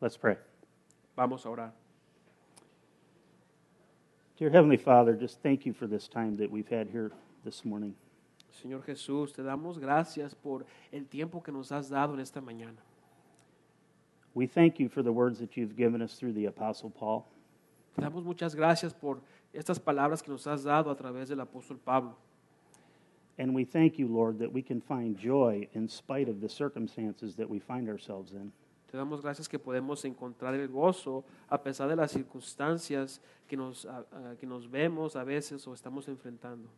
[0.00, 0.36] Let's pray.
[1.16, 1.79] Vamos a orar.
[4.40, 7.12] Dear Heavenly Father, just thank you for this time that we've had here
[7.44, 7.94] this morning.
[8.50, 12.78] Señor Jesús, te damos gracias por el tiempo que nos has dado en esta mañana.
[14.32, 17.26] We thank you for the words that you've given us through the Apostle Paul.
[17.94, 19.20] Te damos muchas gracias por
[19.52, 22.16] estas palabras que nos has dado a través del apóstol Pablo.
[23.38, 27.34] And we thank you, Lord, that we can find joy in spite of the circumstances
[27.34, 28.52] that we find ourselves in.
[28.90, 33.86] Te damos gracias que podemos encontrar el gozo a pesar de las circunstancias que nos,
[34.40, 36.68] que nos vemos a veces o estamos enfrentando.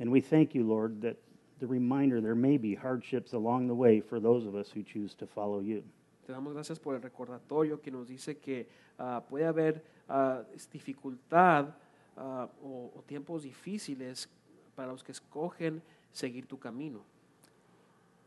[0.00, 1.16] And we thank you, Lord, that
[1.60, 5.14] the reminder there may be hardships along the way for those of us who choose
[5.16, 5.84] to follow you.
[6.26, 8.66] Te damos gracias por el recordatorio que nos dice que
[8.98, 11.74] ah, puede haber ah, dificultad
[12.16, 14.30] ah, o, o tiempos difíciles
[14.74, 17.04] para los que escogen seguir tu camino.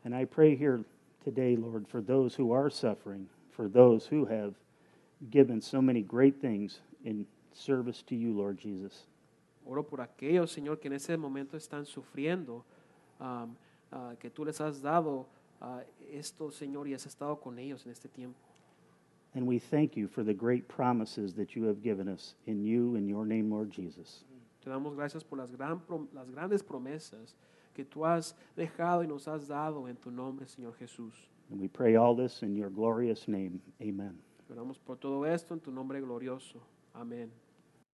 [0.05, 0.85] And I pray here
[1.27, 4.53] today, Lord, for those who are suffering, for those who have
[5.29, 9.07] given so many great things in service to you, Lord Jesus.
[9.65, 12.63] Oro por aquellos, Señor, que en ese momento están sufriendo,
[13.19, 13.57] am,
[13.91, 15.25] ah, que tú les has dado
[15.61, 18.39] ah, esto, Señor, y has estado con ellos en este tiempo.
[19.35, 22.95] And we thank you for the great promises that you have given us in you,
[22.95, 24.23] in your name, Lord Jesus.
[24.63, 25.81] Te damos gracias por las, gran
[26.13, 27.35] las grandes promesas
[27.77, 31.13] que tú has dejado y nos has dado en tu nombre, Señor Jesús.
[31.51, 33.61] And we pray all this in your glorious name.
[33.79, 34.17] Amen.
[34.49, 36.59] Oramos por todo esto en tu nombre glorioso.
[36.93, 37.31] Amén.